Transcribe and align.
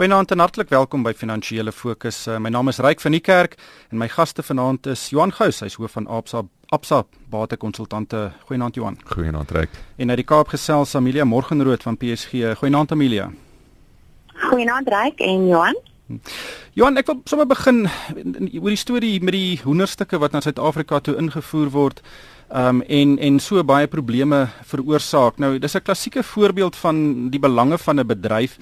Goeienaand 0.00 0.30
en 0.30 0.40
hartlik 0.40 0.70
welkom 0.72 1.02
by 1.04 1.10
Finansiële 1.12 1.74
Fokus. 1.76 2.22
Uh, 2.24 2.38
my 2.40 2.48
naam 2.48 2.70
is 2.72 2.78
Ryk 2.80 3.02
van 3.04 3.12
die 3.12 3.20
Kerk 3.20 3.58
en 3.92 3.98
my 4.00 4.06
gaste 4.08 4.40
vanaand 4.40 4.86
is 4.88 5.02
Johan 5.12 5.28
Gous, 5.36 5.58
hy's 5.60 5.76
hoof 5.76 5.92
van 5.98 6.06
Absa 6.08 6.40
Absa 6.72 7.02
Batekonsultante. 7.28 8.30
Goeienaand 8.48 8.80
Johan. 8.80 8.96
Goeienaand 9.10 9.52
Ryk. 9.52 9.76
En 10.00 10.08
uit 10.08 10.22
die 10.22 10.24
Kaap 10.24 10.54
gesels 10.54 10.96
Amelia 10.96 11.28
Morgenrood 11.28 11.84
van 11.84 12.00
PSG. 12.00 12.56
Goeienaand 12.62 12.96
Amelia. 12.96 13.28
Goeienaand 14.46 14.88
Ryk 14.88 15.20
en 15.20 15.46
Johan. 15.52 15.76
Johan, 16.72 16.96
ek 16.96 17.12
wil 17.12 17.20
sommer 17.28 17.46
begin 17.46 17.84
oor 18.56 18.72
die 18.72 18.80
storie 18.80 19.18
met 19.20 19.36
die 19.36 19.60
hoenderstukke 19.66 20.18
wat 20.22 20.32
na 20.32 20.40
Suid-Afrika 20.40 21.04
toe 21.04 21.18
ingevoer 21.20 21.68
word. 21.76 22.00
Um 22.48 22.80
en 22.88 23.18
en 23.20 23.36
so 23.38 23.60
baie 23.62 23.86
probleme 23.86 24.46
veroorsaak. 24.72 25.36
Nou, 25.38 25.58
dis 25.58 25.76
'n 25.76 25.84
klassieke 25.84 26.22
voorbeeld 26.22 26.76
van 26.76 27.28
die 27.30 27.38
belange 27.38 27.78
van 27.78 28.00
'n 28.00 28.06
bedryf 28.06 28.56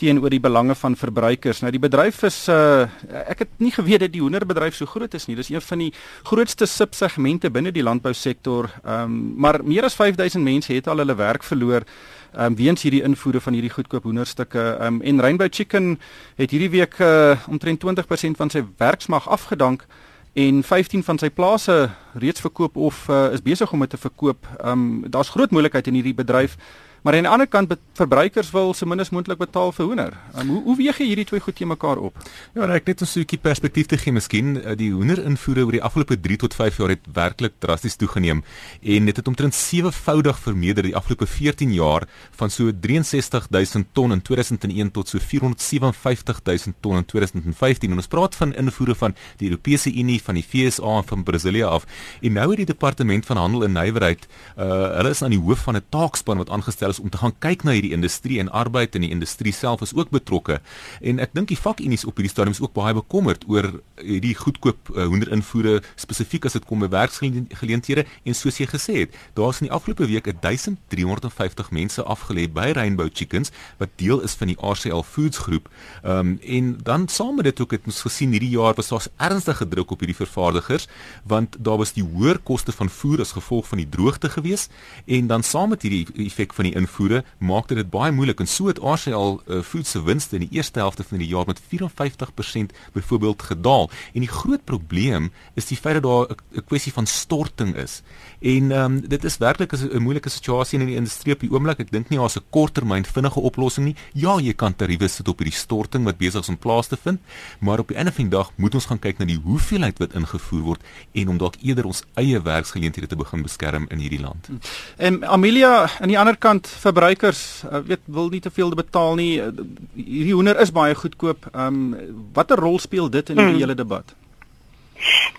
teenoor 0.00 0.32
die 0.32 0.40
belange 0.40 0.74
van 0.74 0.96
verbruikers. 0.96 1.60
Nou 1.60 1.70
die 1.74 1.82
bedryf 1.82 2.22
is 2.28 2.38
uh 2.48 2.88
ek 3.30 3.44
het 3.44 3.50
nie 3.60 3.72
geweet 3.74 4.04
dat 4.04 4.14
die 4.14 4.22
hoenderbedryf 4.22 4.78
so 4.78 4.88
groot 4.88 5.14
is 5.14 5.26
nie. 5.28 5.36
Dis 5.36 5.50
een 5.52 5.64
van 5.64 5.84
die 5.84 5.90
grootste 6.28 6.66
subsegmente 6.66 7.50
binne 7.52 7.72
die 7.72 7.84
landbousektor. 7.84 8.70
Ehm 8.84 9.04
um, 9.04 9.18
maar 9.40 9.60
meer 9.64 9.84
as 9.84 9.98
5000 9.98 10.44
mense 10.44 10.72
het 10.72 10.88
al 10.88 11.02
hulle 11.04 11.16
werk 11.16 11.44
verloor 11.44 11.84
ehm 11.84 12.44
um, 12.46 12.56
weens 12.56 12.82
hierdie 12.82 13.02
invoere 13.02 13.40
van 13.40 13.52
hierdie 13.52 13.74
goedkoop 13.76 14.08
hoenderstukke. 14.08 14.60
Ehm 14.80 15.00
um, 15.00 15.02
en 15.02 15.20
Rainbow 15.20 15.48
Chicken 15.50 15.98
het 16.36 16.50
hierdie 16.50 16.70
week 16.70 16.98
uh 16.98 17.36
omtrent 17.48 17.84
20% 17.84 18.40
van 18.40 18.50
sy 18.50 18.64
werksmag 18.78 19.28
afgedank 19.28 19.86
en 20.32 20.62
15 20.62 21.02
van 21.02 21.18
sy 21.18 21.30
plase 21.30 21.90
reeds 22.14 22.40
verkoop 22.40 22.76
of 22.76 23.08
uh, 23.08 23.32
is 23.34 23.42
besig 23.42 23.72
om 23.72 23.80
dit 23.80 23.90
te 23.90 23.98
verkoop. 23.98 24.46
Ehm 24.60 24.72
um, 24.72 25.10
daar's 25.10 25.34
groot 25.34 25.50
moontlikheid 25.50 25.86
in 25.86 25.94
hierdie 26.00 26.14
bedryf. 26.14 26.56
Maar 27.02 27.16
aan 27.16 27.24
die 27.24 27.32
ander 27.32 27.48
kant 27.48 27.72
verbruikers 27.96 28.50
wil 28.52 28.74
so 28.76 28.86
min 28.88 29.00
as 29.00 29.10
moontlik 29.10 29.38
betaal 29.40 29.72
vir 29.72 29.86
hoender. 29.86 30.16
Um, 30.36 30.48
hoe 30.52 30.60
hoe 30.68 30.76
weeg 30.76 30.98
jy 31.00 31.06
hierdie 31.10 31.26
twee 31.28 31.40
goed 31.40 31.56
te 31.56 31.66
mekaar 31.68 32.00
op? 32.00 32.16
Ja, 32.54 32.68
ek 32.74 32.86
net 32.86 33.02
'n 33.02 33.06
stukkie 33.06 33.38
perspektief 33.38 33.86
te 33.86 33.96
gee 33.96 34.12
miskien. 34.12 34.62
Eh, 34.62 34.76
die 34.76 34.90
hoenderinvoere 34.92 35.64
oor 35.64 35.72
die 35.72 35.82
afgelope 35.82 36.20
3 36.20 36.36
tot 36.36 36.54
5 36.54 36.76
jaar 36.76 36.88
het 36.88 37.04
werklik 37.12 37.52
drasties 37.58 37.96
toegeneem 37.96 38.44
en 38.82 39.04
dit 39.04 39.16
het 39.16 39.28
omtrent 39.28 39.54
sewevoudig 39.54 40.38
vermeerder 40.38 40.82
die 40.82 40.96
afgelope 40.96 41.26
14 41.26 41.72
jaar 41.72 42.06
van 42.36 42.50
so 42.50 42.70
63000 42.72 43.86
ton 43.92 44.12
in 44.12 44.22
2001 44.22 44.90
tot 44.90 45.08
so 45.08 45.18
457000 45.18 46.74
ton 46.80 46.96
in 46.96 47.04
2015. 47.04 47.90
En 47.90 47.96
ons 47.96 48.06
praat 48.06 48.34
van 48.34 48.54
invoere 48.54 48.94
van 48.94 49.14
die 49.36 49.48
Europese 49.48 49.92
Unie, 49.92 50.20
van 50.22 50.34
die 50.34 50.44
VSA 50.44 50.96
en 50.96 51.04
van 51.04 51.22
Brasilia 51.22 51.66
af. 51.66 51.86
En 52.20 52.32
nou 52.32 52.48
het 52.48 52.56
die 52.56 52.66
departement 52.66 53.26
van 53.26 53.36
handel 53.36 53.64
en 53.64 53.72
nywerheid, 53.72 54.26
uh, 54.58 54.64
hulle 54.96 55.10
is 55.10 55.22
aan 55.22 55.30
die 55.30 55.40
hoof 55.40 55.58
van 55.58 55.76
'n 55.76 55.84
taakspan 55.88 56.36
wat 56.36 56.50
aangestel 56.50 56.89
is 56.90 57.00
om 57.00 57.10
te 57.10 57.20
gaan 57.20 57.34
kyk 57.38 57.64
na 57.64 57.74
hierdie 57.76 57.94
industrie 57.96 58.40
en 58.42 58.50
arbeid 58.50 58.94
in 58.98 59.06
die 59.06 59.12
industrie 59.14 59.52
self 59.54 59.84
is 59.86 59.94
ook 59.94 60.10
betrokke. 60.14 60.60
En 61.00 61.22
ek 61.22 61.34
dink 61.36 61.50
die 61.52 61.58
vakunie's 61.58 62.06
op 62.08 62.18
hierdie 62.18 62.32
stadium 62.32 62.56
is 62.56 62.62
ook 62.62 62.74
baie 62.76 62.94
bekommerd 62.96 63.46
oor 63.48 63.70
hierdie 64.00 64.34
goedkoop 64.38 64.92
uh, 64.94 65.06
hoenderinvoere 65.10 65.80
spesifiek 66.00 66.48
as 66.48 66.56
dit 66.58 66.66
kom 66.68 66.84
by 66.84 66.90
werksgeleenthede 66.92 68.06
en 68.24 68.36
soos 68.36 68.60
jy 68.60 68.68
gesê 68.70 68.96
het, 69.04 69.16
daar's 69.38 69.60
in 69.62 69.68
die 69.68 69.74
afgelope 69.74 70.08
week 70.10 70.28
1350 70.30 71.70
mense 71.76 72.04
afgelê 72.04 72.46
by 72.50 72.70
Rainbow 72.76 73.08
Chickens 73.12 73.54
wat 73.80 73.92
deel 74.00 74.22
is 74.26 74.36
van 74.40 74.52
die 74.52 74.58
RCL 74.58 75.04
Foods 75.06 75.44
groep. 75.46 75.70
Ehm 76.02 76.18
um, 76.18 76.38
en 76.50 76.70
dan 76.82 77.08
saam 77.08 77.36
met 77.36 77.44
dit 77.44 77.60
ook 77.60 77.70
het 77.76 77.86
ons 77.86 78.00
gesien 78.06 78.32
hierdie 78.34 78.52
jaar 78.52 78.74
was 78.74 78.88
daar 78.88 79.06
ernstige 79.30 79.68
druk 79.68 79.90
op 79.90 80.00
hierdie 80.02 80.16
vervaardigers 80.16 80.88
want 81.24 81.56
daar 81.58 81.78
was 81.78 81.92
die 81.92 82.04
hoër 82.04 82.38
koste 82.38 82.72
van 82.72 82.88
voer 82.88 83.20
as 83.20 83.32
gevolg 83.36 83.68
van 83.68 83.78
die 83.82 83.88
droogte 83.88 84.28
gewees 84.28 84.68
en 85.06 85.26
dan 85.26 85.42
saam 85.42 85.68
met 85.74 85.82
hierdie 85.82 86.06
effek 86.26 86.54
van 86.56 86.68
die 86.68 86.74
invoere 86.80 87.22
maak 87.38 87.68
dit 87.68 87.90
baie 87.90 88.12
moeilik 88.12 88.40
en 88.40 88.48
so 88.50 88.68
het 88.70 88.80
RCL 88.80 89.36
uh, 89.36 89.62
Food 89.62 89.86
se 89.86 90.02
winste 90.02 90.38
in 90.38 90.46
die 90.46 90.56
eerste 90.58 90.80
helfte 90.80 91.04
van 91.04 91.22
die 91.22 91.28
jaar 91.28 91.46
met 91.46 91.60
54% 91.60 92.74
byvoorbeeld 92.92 93.42
gedaal. 93.42 93.90
En 94.14 94.24
die 94.24 94.32
groot 94.32 94.64
probleem 94.64 95.30
is 95.54 95.68
die 95.70 95.76
feit 95.76 96.00
dat 96.00 96.02
daar 96.02 96.36
'n 96.56 96.64
kwessie 96.64 96.92
van 96.92 97.06
storting 97.06 97.76
is. 97.76 98.02
En 98.40 98.72
ehm 98.72 98.84
um, 98.84 99.08
dit 99.08 99.24
is 99.24 99.36
werklik 99.36 99.72
'n 99.72 100.02
moeilike 100.02 100.28
situasie 100.28 100.78
in 100.78 100.86
die 100.86 100.96
industrie 100.96 101.34
op 101.34 101.40
die 101.40 101.50
oomblik. 101.50 101.78
Ek 101.78 101.90
dink 101.90 102.08
nie 102.08 102.18
daar's 102.18 102.36
'n 102.36 102.44
korttermyn 102.50 103.04
vinnige 103.04 103.40
oplossing 103.40 103.86
nie. 103.86 103.96
Ja, 104.12 104.38
jy 104.38 104.52
kan 104.52 104.76
tariewe 104.76 105.08
sit 105.08 105.28
op 105.28 105.38
hierdie 105.38 105.58
storting 105.58 106.04
wat 106.04 106.16
besig 106.16 106.40
is 106.40 106.48
om 106.48 106.58
plaas 106.58 106.86
te 106.86 106.96
vind, 106.96 107.20
maar 107.60 107.78
op 107.78 107.88
die 107.88 107.96
einde 107.96 108.12
van 108.12 108.24
die 108.24 108.36
dag 108.36 108.52
moet 108.56 108.74
ons 108.74 108.86
gaan 108.86 108.98
kyk 108.98 109.18
na 109.18 109.24
die 109.24 109.40
hoeveelheid 109.44 109.98
wat 109.98 110.14
ingevoer 110.14 110.62
word 110.62 110.82
en 111.12 111.28
om 111.28 111.38
dalk 111.38 111.54
eerder 111.62 111.86
ons 111.86 112.02
eie 112.14 112.40
werksgeleenthede 112.42 113.06
te 113.06 113.16
begin 113.16 113.42
beskerm 113.42 113.86
in 113.90 113.98
hierdie 113.98 114.20
land. 114.20 114.48
En 114.96 115.24
Amelia 115.24 115.90
aan 116.00 116.08
die 116.08 116.18
ander 116.18 116.36
kant 116.36 116.69
verbruikers 116.82 117.62
uh, 117.64 117.80
weet 117.86 118.00
wil 118.04 118.28
nie 118.28 118.40
te 118.40 118.50
veel 118.50 118.74
betaal 118.74 119.14
nie. 119.14 119.40
Uh, 119.40 119.64
hierdie 119.94 120.34
hoender 120.34 120.60
is 120.60 120.72
baie 120.72 120.94
goedkoop. 120.94 121.50
Ehm 121.52 121.94
um, 121.94 122.28
watter 122.32 122.58
rol 122.58 122.78
speel 122.78 123.10
dit 123.10 123.28
in 123.30 123.36
die 123.36 123.44
hmm. 123.44 123.58
hele 123.58 123.74
debat? 123.74 124.14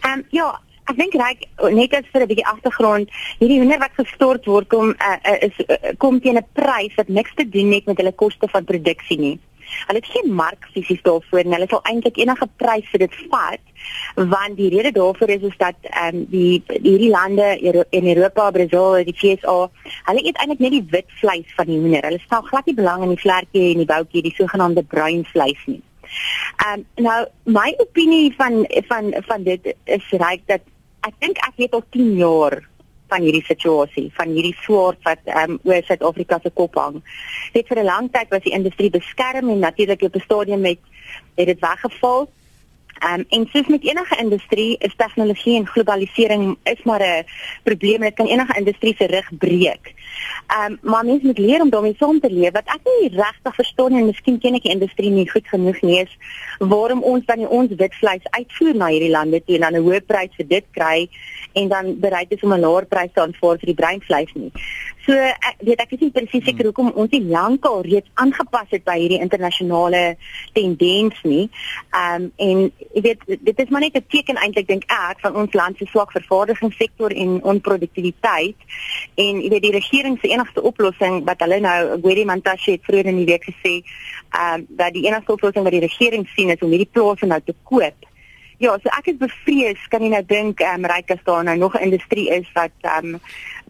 Ehm 0.02 0.20
um, 0.20 0.26
ja, 0.30 0.50
ek 0.90 0.98
dink 0.98 1.16
reg 1.20 1.46
net 1.78 1.94
as 1.94 2.10
vir 2.14 2.24
'n 2.24 2.32
bietjie 2.32 2.50
agtergrond, 2.54 3.10
hierdie 3.40 3.60
hoender 3.62 3.80
wat 3.80 3.96
gestort 3.96 4.46
word 4.46 4.68
kom 4.68 4.96
uh, 4.98 5.18
uh, 5.24 5.38
is 5.48 5.56
uh, 5.68 5.94
kom 5.98 6.20
teen 6.20 6.38
'n 6.38 6.48
prys 6.54 6.96
wat 6.98 7.08
niks 7.08 7.34
te 7.36 7.48
doen 7.50 7.72
het 7.72 7.86
met 7.86 7.98
hulle 7.98 8.12
koste 8.12 8.48
van 8.48 8.66
produksie 8.66 9.20
nie. 9.20 9.40
Hulle 9.88 10.00
het 10.00 10.12
geen 10.14 10.34
mark 10.36 10.68
fisies 10.74 11.02
daarvoor 11.08 11.44
en 11.44 11.58
hulle 11.58 11.68
sal 11.70 11.84
eintlik 11.90 12.18
enige 12.18 12.48
prys 12.62 12.88
vir 12.94 13.06
dit 13.06 13.20
vat 13.34 13.68
want 14.16 14.58
die 14.58 14.70
rede 14.70 14.92
daarvoor 14.92 15.30
is 15.30 15.46
is 15.50 15.58
dat 15.58 15.76
ehm 15.82 16.16
um, 16.16 16.26
die 16.30 16.64
hierdie 16.68 17.10
lande 17.10 17.48
in 17.90 18.08
Europa, 18.16 18.52
Brasil, 18.52 19.04
die 19.06 19.16
FSA, 19.16 19.70
hulle 20.10 20.26
eet 20.26 20.38
eintlik 20.38 20.60
net 20.60 20.76
die 20.76 20.88
wit 20.90 21.16
vleis 21.22 21.56
van 21.56 21.66
die 21.66 21.80
hoender. 21.80 22.06
Hulle 22.10 22.20
stel 22.26 22.42
glad 22.50 22.66
nie 22.66 22.76
belang 22.76 23.04
in 23.04 23.16
die 23.16 23.24
vlekkie 23.24 23.72
en 23.72 23.82
die 23.84 23.90
boutjie, 23.94 24.26
die 24.28 24.36
sogenaamde 24.38 24.84
bruin 24.84 25.26
vleis 25.34 25.64
nie. 25.66 25.82
Ehm 26.66 26.84
um, 26.84 26.86
nou 27.08 27.20
my 27.58 27.74
opinie 27.78 28.34
van 28.38 28.66
van 28.90 29.14
van 29.28 29.44
dit 29.44 29.74
is 29.84 30.12
reg 30.12 30.46
dat 30.46 30.62
ek 31.08 31.16
dink 31.20 31.38
ek 31.48 31.58
weet 31.58 31.74
al 31.74 31.84
10 31.96 32.16
jaar 32.20 32.60
van 33.12 33.26
hierdie 33.26 33.44
situasie, 33.46 34.08
van 34.18 34.32
hierdie 34.36 34.56
swaard 34.64 35.00
wat 35.08 35.24
ehm 35.26 35.56
um, 35.56 35.60
oor 35.68 35.84
Suid-Afrika 35.88 36.40
se 36.44 36.52
kop 36.60 36.78
hang. 36.80 37.02
Dit 37.54 37.68
vir 37.68 37.82
'n 37.82 37.90
lang 37.94 38.12
tyd 38.12 38.30
was 38.30 38.44
die 38.48 38.58
industrie 38.60 38.90
beskerm 38.90 39.50
en 39.50 39.60
natuurlik 39.60 40.02
op 40.02 40.16
'n 40.16 40.28
stadium 40.28 40.62
met 40.62 40.80
het 41.36 41.48
dit 41.48 41.60
weggeval. 41.60 42.30
Um, 43.02 43.26
en 43.30 43.48
soos 43.52 43.68
met 43.68 43.84
enige 43.84 44.18
industrie 44.18 44.76
is 44.78 44.94
tegnologie 44.96 45.56
en 45.58 45.68
globalisering 45.68 46.58
is 46.64 46.84
maar 46.84 47.02
'n 47.02 47.26
probleem. 47.64 48.02
Dit 48.02 48.14
kan 48.14 48.26
enige 48.26 48.58
industrie 48.58 48.96
se 48.98 49.06
rug 49.06 49.30
breek. 49.38 49.94
Um, 50.66 50.78
maar 50.82 51.06
mens 51.06 51.22
moet 51.22 51.38
leer 51.38 51.62
om 51.62 51.70
daarmee 51.70 51.96
saam 51.98 52.20
te 52.20 52.32
leef. 52.32 52.52
Wat 52.52 52.66
ek 52.66 52.80
nie 52.84 53.10
regtig 53.10 53.56
verstaan 53.56 53.94
en 53.94 54.06
miskien 54.06 54.40
ken 54.40 54.54
ek 54.54 54.62
die 54.62 54.72
industrie 54.72 55.10
nie 55.10 55.30
goed 55.30 55.48
genoeg 55.48 55.82
nie 55.82 56.00
is 56.02 56.18
waarom 56.60 57.02
ons 57.04 57.26
dan 57.26 57.48
ons 57.48 57.72
witvleis 57.78 58.26
uitvoer 58.30 58.76
na 58.76 58.88
hierdie 58.88 59.10
lande 59.10 59.44
toe 59.44 59.56
en 59.56 59.62
dan 59.62 59.76
'n 59.76 59.86
hoë 59.86 60.02
prys 60.06 60.36
vir 60.38 60.48
dit 60.48 60.66
kry 60.72 61.10
en 61.54 61.68
dan 61.68 62.00
bereid 62.00 62.32
is 62.32 62.44
om 62.44 62.54
'n 62.54 62.60
laer 62.60 62.86
prys 62.86 63.12
te 63.14 63.22
aanvaar 63.22 63.58
vir 63.58 63.66
die 63.66 63.82
breinvleis 63.82 64.34
nie. 64.34 64.52
So 65.06 65.18
ek 65.18 65.64
weet 65.66 65.82
ek 65.82 65.94
is 65.96 66.02
nie 66.04 66.12
presies 66.14 66.44
seker 66.46 66.68
hmm. 66.68 66.70
hoekom 66.70 66.92
ons 67.02 67.14
nie 67.16 67.24
lankal 67.32 67.82
reeds 67.88 68.10
aangepas 68.22 68.70
het 68.70 68.84
by 68.86 68.98
hierdie 69.02 69.22
internasionale 69.24 70.02
tendens 70.58 71.18
nie. 71.26 71.48
Ehm 71.90 72.28
um, 72.28 72.28
en 72.38 72.62
jy 72.94 73.02
weet 73.08 73.26
dit 73.48 73.64
is 73.64 73.72
maar 73.74 73.82
net 73.82 73.98
'n 73.98 74.06
teken 74.14 74.38
eintlik 74.38 74.68
dink 74.68 74.86
ek 74.86 75.24
van 75.26 75.36
ons 75.36 75.58
land 75.58 75.78
se 75.78 75.86
swak 75.90 76.12
vervaardigingssektor 76.12 77.12
en 77.12 77.42
onproduktiwiteit 77.54 78.58
en 79.16 79.42
jy 79.42 79.50
weet 79.50 79.66
die 79.66 79.78
regering 79.80 80.20
se 80.22 80.30
enigste 80.30 80.62
oplossing 80.62 81.26
wat 81.26 81.42
hulle 81.42 81.60
nou 81.60 81.98
Gwedi 82.02 82.26
Mantashe 82.26 82.78
het 82.78 82.86
vroeër 82.86 83.10
in 83.10 83.22
die 83.24 83.30
week 83.34 83.50
gesê 83.50 83.82
ehm 83.82 84.62
um, 84.62 84.66
dat 84.70 84.94
die 84.94 85.08
enigste 85.10 85.34
oplossing 85.34 85.64
wat 85.66 85.74
die 85.74 85.88
regering 85.88 86.30
sien 86.36 86.50
is 86.50 86.62
om 86.62 86.70
hierdie 86.70 86.94
plase 86.94 87.26
nou 87.26 87.42
te 87.42 87.56
koop 87.64 88.10
Ja, 88.62 88.76
so 88.78 88.92
ek 88.94 89.08
is 89.10 89.16
bevrees 89.18 89.80
kan 89.90 90.04
jy 90.06 90.12
nou 90.14 90.22
dink 90.30 90.60
ehm 90.62 90.84
um, 90.84 90.90
ryk 90.92 91.10
as 91.16 91.24
daar 91.26 91.42
nou 91.48 91.56
nog 91.58 91.74
'n 91.74 91.88
industrie 91.90 92.30
is 92.30 92.46
wat 92.54 92.76
ehm 92.86 93.16
um, 93.16 93.22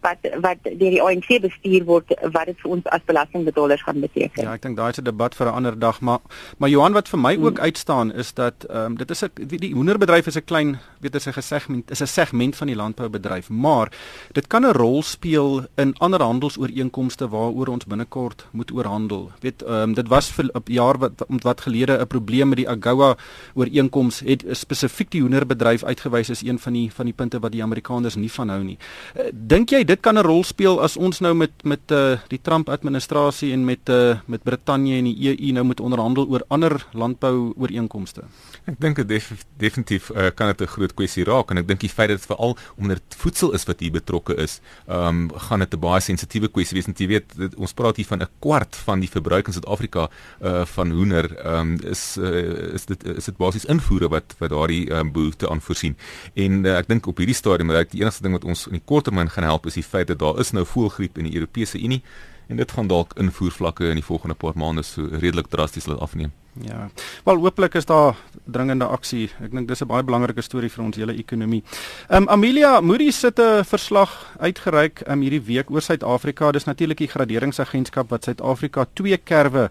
wat 0.02 0.18
wat 0.44 0.62
deur 0.64 0.90
die 0.94 1.02
ANC 1.02 1.40
bestuur 1.42 1.84
word 1.88 2.12
wat 2.34 2.46
dit 2.50 2.58
vir 2.62 2.70
ons 2.76 2.88
as 2.94 3.04
belastingbetalers 3.06 3.82
gaan 3.86 4.00
beteken. 4.02 4.42
Ja, 4.44 4.54
ek 4.56 4.62
dink 4.66 4.76
daai 4.76 4.90
is 4.90 4.98
'n 4.98 5.04
debat 5.04 5.34
vir 5.34 5.46
'n 5.46 5.54
ander 5.54 5.78
dag, 5.78 6.00
maar 6.00 6.20
maar 6.58 6.68
Johan 6.68 6.92
wat 6.92 7.08
vir 7.08 7.18
my 7.18 7.34
hmm. 7.34 7.46
ook 7.46 7.58
uitstaan 7.58 8.12
is 8.12 8.34
dat 8.34 8.64
ehm 8.68 8.92
um, 8.92 8.96
dit 8.96 9.10
is 9.10 9.22
'n 9.22 9.30
die, 9.34 9.58
die 9.58 9.74
hoenderbedryf 9.74 10.26
is 10.26 10.36
'n 10.36 10.44
klein 10.44 10.78
weet 11.00 11.14
as 11.14 11.26
'n 11.26 11.32
gesegment 11.32 11.90
is 11.90 12.02
'n 12.02 12.06
segment 12.06 12.56
van 12.56 12.66
die 12.66 12.76
landboubedryf, 12.76 13.48
maar 13.48 13.92
dit 14.32 14.46
kan 14.46 14.66
'n 14.66 14.72
rol 14.72 15.02
speel 15.02 15.66
in 15.76 15.94
ander 15.98 16.22
handelsooreenkomste 16.22 17.28
waaroor 17.28 17.68
ons 17.68 17.84
binnekort 17.84 18.46
moet 18.52 18.72
oorhandel. 18.72 19.30
Weet 19.40 19.62
ehm 19.62 19.72
um, 19.72 19.94
dit 19.94 20.08
was 20.08 20.30
vir 20.30 20.44
'n 20.44 20.62
jaar 20.64 20.98
wat 20.98 21.12
wat 21.42 21.60
gelede 21.60 21.98
'n 21.98 22.06
probleem 22.06 22.48
met 22.48 22.58
die 22.58 22.68
AGOA 22.68 23.16
ooreenkoms 23.54 24.20
het 24.20 24.44
spesifiek 24.50 25.10
die 25.10 25.20
hoenderbedryf 25.20 25.84
uitgewys 25.84 26.30
as 26.30 26.42
een 26.42 26.58
van 26.58 26.72
die 26.72 26.92
van 26.92 27.04
die 27.04 27.14
punte 27.14 27.38
wat 27.38 27.52
die 27.52 27.62
Amerikaners 27.62 28.14
nie 28.14 28.32
van 28.32 28.48
hou 28.48 28.62
nie. 28.62 28.78
Uh, 29.16 29.22
dink 29.32 29.70
jy 29.70 29.84
dit 29.92 30.00
kan 30.00 30.16
'n 30.16 30.24
rol 30.24 30.44
speel 30.44 30.80
as 30.80 30.96
ons 30.96 31.20
nou 31.20 31.34
met 31.34 31.52
met 31.64 31.84
uh, 31.92 32.16
die 32.28 32.40
Trump 32.40 32.68
administrasie 32.68 33.52
en 33.52 33.64
met 33.64 33.88
uh, 33.88 34.16
met 34.26 34.42
Brittanje 34.42 34.96
en 34.96 35.04
die 35.04 35.18
EU 35.28 35.52
nou 35.52 35.64
moet 35.64 35.80
onderhandel 35.80 36.28
oor 36.28 36.44
ander 36.48 36.86
landbou 36.92 37.52
ooreenkomste. 37.56 38.24
Ek 38.64 38.78
dink 38.78 38.96
dit 38.96 39.08
def, 39.08 39.32
definitief 39.58 40.10
uh, 40.10 40.30
kan 40.34 40.46
dit 40.46 40.60
'n 40.62 40.72
groot 40.74 40.94
kwessie 40.94 41.24
raak 41.24 41.50
en 41.50 41.58
ek 41.58 41.68
dink 41.68 41.80
die 41.80 41.92
feit 41.92 42.08
dat 42.08 42.18
dit 42.18 42.26
veral 42.26 42.56
dit 42.92 43.16
voedsel 43.18 43.52
is 43.52 43.64
wat 43.64 43.80
hier 43.80 43.92
betrokke 43.92 44.34
is, 44.36 44.60
ehm 44.86 45.08
um, 45.08 45.30
gaan 45.48 45.60
dit 45.60 45.74
'n 45.74 45.80
baie 45.80 46.00
sensitiewe 46.00 46.48
kwessie 46.48 46.76
wees. 46.76 46.86
Jy 46.92 47.06
weet, 47.06 47.36
dit, 47.36 47.54
ons 47.56 47.72
praat 47.72 47.96
hier 47.96 48.06
van 48.06 48.22
'n 48.22 48.28
kwart 48.40 48.76
van 48.76 49.00
die 49.00 49.08
verbruik 49.08 49.46
in 49.46 49.52
Suid-Afrika 49.52 50.08
uh 50.40 50.64
van 50.64 50.90
hoender, 50.90 51.36
ehm 51.36 51.60
um, 51.60 51.78
is 51.90 52.16
uh, 52.18 52.74
is 52.74 52.86
dit 52.86 53.04
is 53.04 53.24
dit 53.24 53.36
basies 53.36 53.64
invoere 53.64 54.08
wat 54.08 54.34
wat 54.38 54.50
daardie 54.50 54.90
um, 54.92 55.12
behoefte 55.12 55.48
aan 55.50 55.60
voorsien. 55.60 55.96
En 56.34 56.64
uh, 56.64 56.78
ek 56.78 56.88
dink 56.88 57.06
op 57.06 57.16
hierdie 57.18 57.34
stadium 57.34 57.68
dat 57.68 57.90
die 57.90 58.00
enigste 58.00 58.22
ding 58.22 58.32
wat 58.32 58.44
ons 58.44 58.66
in 58.66 58.78
die 58.78 58.84
korttermyn 58.84 59.30
gaan 59.30 59.44
help 59.44 59.66
is 59.66 59.74
die 59.74 59.81
feit 59.86 60.06
dat 60.06 60.18
daar 60.18 60.38
is 60.38 60.50
nou 60.50 60.66
voëlgriep 60.66 61.18
in 61.18 61.24
die 61.24 61.34
Europese 61.34 61.78
Unie 61.78 62.02
en 62.48 62.56
dit 62.56 62.72
gaan 62.72 62.86
dalk 62.86 63.12
invoervlakke 63.16 63.88
in 63.88 64.00
die 64.00 64.04
volgende 64.04 64.34
paar 64.34 64.56
maande 64.56 64.82
so 64.82 65.08
redelik 65.10 65.48
drasties 65.48 65.86
laat 65.86 66.00
afneem. 66.00 66.32
Ja. 66.60 66.90
Wel 67.24 67.36
hooplik 67.36 67.74
is 67.74 67.86
daar 67.88 68.16
dringende 68.44 68.84
aksie. 68.84 69.30
Ek 69.40 69.50
dink 69.50 69.68
dis 69.68 69.80
'n 69.80 69.88
baie 69.88 70.04
belangrike 70.04 70.42
storie 70.42 70.68
vir 70.70 70.84
ons 70.84 70.96
hele 70.96 71.16
ekonomie. 71.16 71.62
Ehm 72.08 72.22
um, 72.22 72.28
Amelia 72.28 72.80
Moody 72.80 73.10
sit 73.10 73.38
'n 73.38 73.64
verslag 73.64 74.36
uitgereik 74.38 75.02
um, 75.08 75.20
hierdie 75.20 75.40
week 75.40 75.70
oor 75.70 75.80
Suid-Afrika. 75.80 76.52
Dis 76.52 76.64
natuurlik 76.64 76.98
die 76.98 77.08
graderingsagentskap 77.08 78.10
wat 78.10 78.24
Suid-Afrika 78.24 78.86
twee 78.92 79.16
kerwe 79.16 79.70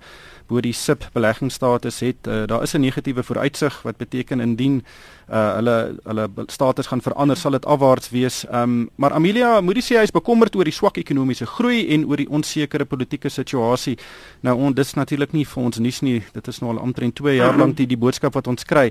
bo 0.51 0.62
die 0.63 0.75
SIP 0.75 1.07
beleggingsstatus 1.15 2.01
het. 2.03 2.27
Uh, 2.27 2.44
daar 2.51 2.63
is 2.68 2.75
'n 2.75 2.83
negatiewe 2.83 3.24
vooruitsig 3.24 3.81
wat 3.88 3.98
beteken 3.98 4.39
indien 4.39 4.83
uh, 5.31 5.56
hulle 5.56 5.95
hulle 6.03 6.30
status 6.48 6.88
gaan 6.88 7.01
verander, 7.01 7.38
sal 7.38 7.56
dit 7.56 7.65
afwaarts 7.65 8.09
wees. 8.09 8.44
Um, 8.53 8.89
maar 8.95 9.13
Amelia 9.15 9.62
Moody 9.62 9.81
sê 9.81 9.98
hy 10.00 10.03
is 10.07 10.13
bekommerd 10.13 10.56
oor 10.56 10.68
die 10.68 10.75
swak 10.75 10.98
ekonomiese 10.98 11.45
groei 11.45 11.86
en 11.95 12.06
oor 12.09 12.19
die 12.19 12.27
onsekere 12.30 12.86
politieke 12.86 13.30
situasie. 13.30 13.98
Nou 14.45 14.57
on, 14.57 14.75
dis 14.77 14.94
natuurlik 14.94 15.31
nie 15.31 15.45
vir 15.48 15.63
ons 15.63 15.80
nuus 15.80 16.01
nie. 16.01 16.19
Dit 16.36 16.48
is 16.48 16.59
nou 16.62 16.74
al 16.74 16.81
omtrent 16.83 17.15
2 17.15 17.36
jaar 17.36 17.57
lank 17.57 17.77
die 17.77 17.88
die 17.88 18.00
boodskap 18.00 18.36
wat 18.38 18.48
ons 18.51 18.68
kry. 18.68 18.89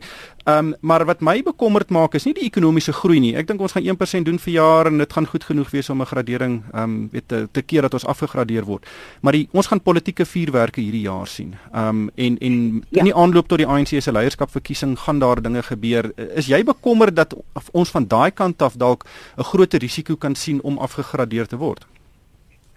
Um, 0.48 0.74
maar 0.80 1.04
wat 1.08 1.20
my 1.20 1.40
bekommerd 1.44 1.90
maak 1.90 2.14
is 2.14 2.24
nie 2.28 2.34
die 2.34 2.48
ekonomiese 2.48 2.92
groei 2.96 3.20
nie. 3.20 3.34
Ek 3.36 3.48
dink 3.48 3.60
ons 3.60 3.76
gaan 3.76 3.84
1% 3.84 4.28
doen 4.28 4.38
vir 4.38 4.52
jaar 4.54 4.90
en 4.90 4.98
dit 4.98 5.12
gaan 5.12 5.28
goed 5.28 5.44
genoeg 5.44 5.70
wees 5.70 5.90
om 5.90 6.00
'n 6.00 6.06
gradering 6.06 6.62
um, 6.74 7.08
weet 7.12 7.28
te, 7.28 7.48
te 7.52 7.62
keer 7.62 7.82
dat 7.82 7.94
ons 7.94 8.06
afgegradeer 8.06 8.64
word. 8.64 8.86
Maar 9.20 9.32
die, 9.32 9.48
ons 9.52 9.66
gaan 9.66 9.80
politieke 9.80 10.24
vuurwerke 10.24 10.80
hierdie 10.80 11.06
jaar 11.06 11.26
sien. 11.26 11.49
Ehm 11.72 11.88
um, 11.88 12.10
en 12.14 12.38
en 12.38 12.84
ja. 12.88 12.98
in 12.98 13.04
die 13.04 13.14
aanloop 13.14 13.48
tot 13.48 13.58
die 13.58 13.66
ANC 13.66 13.88
se 13.98 14.12
leierskapverkiesing 14.12 14.98
gaan 14.98 15.18
daar 15.18 15.42
dinge 15.42 15.62
gebeur. 15.62 16.12
Is 16.34 16.46
jy 16.46 16.64
bekommerd 16.64 17.16
dat 17.16 17.36
ons 17.72 17.90
van 17.90 18.06
daai 18.06 18.30
kant 18.30 18.62
af 18.62 18.74
dalk 18.74 19.04
'n 19.36 19.42
groot 19.42 19.74
risiko 19.74 20.16
kan 20.16 20.34
sien 20.34 20.62
om 20.62 20.78
afgegradeer 20.78 21.46
te 21.46 21.56
word? 21.56 21.86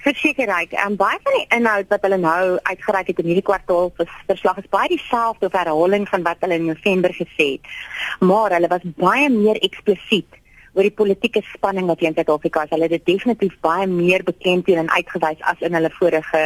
versekerheid. 0.03 0.71
En 0.71 0.91
um, 0.91 0.95
baie 0.95 1.19
van 1.23 1.35
die 1.37 1.45
inhoud 1.57 1.87
wat 1.87 2.01
hulle 2.01 2.17
nou 2.17 2.59
uitgereik 2.61 3.07
het 3.07 3.19
in 3.19 3.29
hierdie 3.31 3.47
kwartaal 3.47 3.91
verslag 4.27 4.57
is 4.57 4.69
baie 4.69 4.89
dieselfde 4.91 5.47
of 5.47 5.57
herhaling 5.57 6.07
van 6.11 6.25
wat 6.27 6.43
hulle 6.43 6.59
in 6.59 6.65
November 6.65 7.13
gesê 7.15 7.47
het. 7.55 7.75
Maar 8.19 8.57
hulle 8.57 8.67
was 8.67 8.87
baie 8.99 9.29
meer 9.29 9.61
eksplisiet 9.63 10.41
oor 10.73 10.87
die 10.87 10.93
politieke 10.93 11.41
spanning 11.53 11.87
wat 11.87 11.99
hier 12.01 12.09
in 12.09 12.15
Suid-Afrika 12.17 12.63
is. 12.65 12.71
Hulle 12.73 12.87
het 12.87 12.95
dit 12.95 13.05
definitief 13.05 13.55
baie 13.61 13.85
meer 13.87 14.23
bekend 14.25 14.65
hier 14.69 14.79
en 14.81 14.89
uitgewys 14.89 15.41
as 15.51 15.61
in 15.65 15.75
hulle 15.77 15.91
vorige 15.93 16.41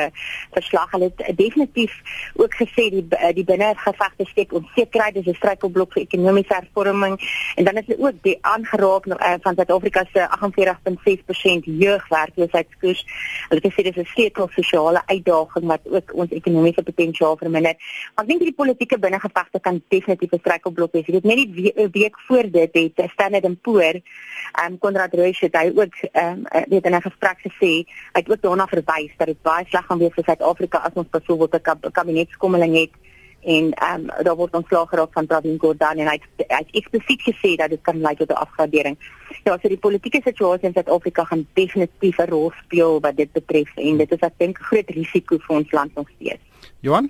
verslag. 0.55 0.91
Hulle 0.91 1.11
het 1.15 1.37
definitief 1.37 1.93
ook 2.35 2.57
gesê 2.59 2.89
die 2.91 3.05
die 3.37 3.45
binnengevegte 3.47 4.27
steek 4.31 4.53
onsekerheid 4.53 5.15
is 5.15 5.27
'n 5.27 5.37
struikelblok 5.39 5.93
vir 5.93 6.03
ekonomiese 6.03 6.53
hervorming 6.53 7.15
en 7.55 7.63
dan 7.63 7.77
is 7.77 7.85
hulle 7.87 8.07
ook 8.07 8.21
die 8.23 8.37
aangeraak 8.41 9.05
uh, 9.05 9.33
van 9.41 9.55
Suid-Afrika 9.55 10.05
se 10.13 10.27
48.6% 10.27 11.63
jeugwerkloosheidskoers. 11.63 13.05
Hulle 13.49 13.61
het 13.61 13.71
gesê 13.71 13.83
dis 13.83 13.95
'n 13.95 14.05
sleutel 14.13 14.49
sosiale 14.51 15.01
uitdaging 15.05 15.65
wat 15.65 15.81
ook 15.83 16.13
ons 16.13 16.31
ekonomiese 16.31 16.83
potensiaal 16.83 17.37
verminder. 17.37 17.75
Maar 18.15 18.25
ek 18.25 18.29
dink 18.29 18.41
die 18.41 18.53
politieke 18.53 18.99
binnengevegte 18.99 19.59
kan 19.59 19.81
definitief 19.87 20.31
'n 20.31 20.39
struikelblok 20.39 20.91
wees. 20.91 21.05
Jy 21.05 21.13
weet 21.13 21.23
net 21.23 21.55
die 21.55 21.89
week 21.91 22.19
voor 22.27 22.51
dit 22.51 22.69
het 22.73 23.09
Standard 23.11 23.61
& 23.61 23.61
Poor's 23.61 24.01
ehm 24.57 24.71
um, 24.71 24.77
Konrad 24.77 25.13
Roosh 25.13 25.41
het 25.41 25.55
hy 25.55 25.71
ook 25.75 25.95
ehm 26.11 26.45
um, 26.53 26.65
weet 26.69 26.85
in 26.85 26.95
'n 26.95 27.01
gesprek 27.01 27.39
gesê 27.47 27.73
hy 28.13 28.21
het 28.21 28.31
ook 28.31 28.41
daarna 28.41 28.67
verwys 28.67 29.13
dat 29.17 29.27
dit 29.27 29.41
baie 29.41 29.65
sleg 29.69 29.85
gaan 29.85 29.99
wees 29.99 30.13
vir 30.13 30.23
Suid-Afrika 30.23 30.77
as 30.77 30.93
ons 30.93 31.09
byvoorbeeld 31.09 31.53
'n 31.55 31.61
kab 31.61 31.89
kabinetskommeling 31.91 32.75
het 32.75 32.93
en 33.41 33.73
ehm 33.73 34.09
um, 34.09 34.23
daar 34.23 34.35
word 34.35 34.53
ontslaag 34.53 34.89
geraak 34.89 35.13
van 35.13 35.25
Pravin 35.25 35.59
Gordhan 35.59 35.97
en 35.97 36.07
hy 36.07 36.17
het, 36.19 36.47
hy 36.47 36.57
het 36.57 36.71
eksplisiet 36.71 37.21
gesê 37.21 37.55
dat 37.55 37.69
dit 37.69 37.81
kan 37.81 38.01
lei 38.01 38.15
tot 38.15 38.29
'n 38.29 38.43
afgradering. 38.45 38.97
Ja, 39.43 39.57
so 39.61 39.67
die 39.67 39.77
politieke 39.77 40.21
situasie 40.23 40.67
in 40.67 40.73
Suid-Afrika 40.73 41.23
gaan 41.23 41.47
definitief 41.53 42.17
'n 42.17 42.29
rol 42.29 42.51
speel 42.63 42.99
wat 42.99 43.17
dit 43.17 43.31
betref 43.31 43.75
en 43.75 43.97
dit 43.97 44.11
is 44.11 44.19
ek 44.19 44.33
dink 44.37 44.59
'n 44.59 44.63
groot 44.63 44.89
risiko 44.89 45.37
vir 45.37 45.55
ons 45.55 45.71
land 45.71 45.95
nog 45.95 46.09
steeds. 46.15 46.43
Johan 46.79 47.09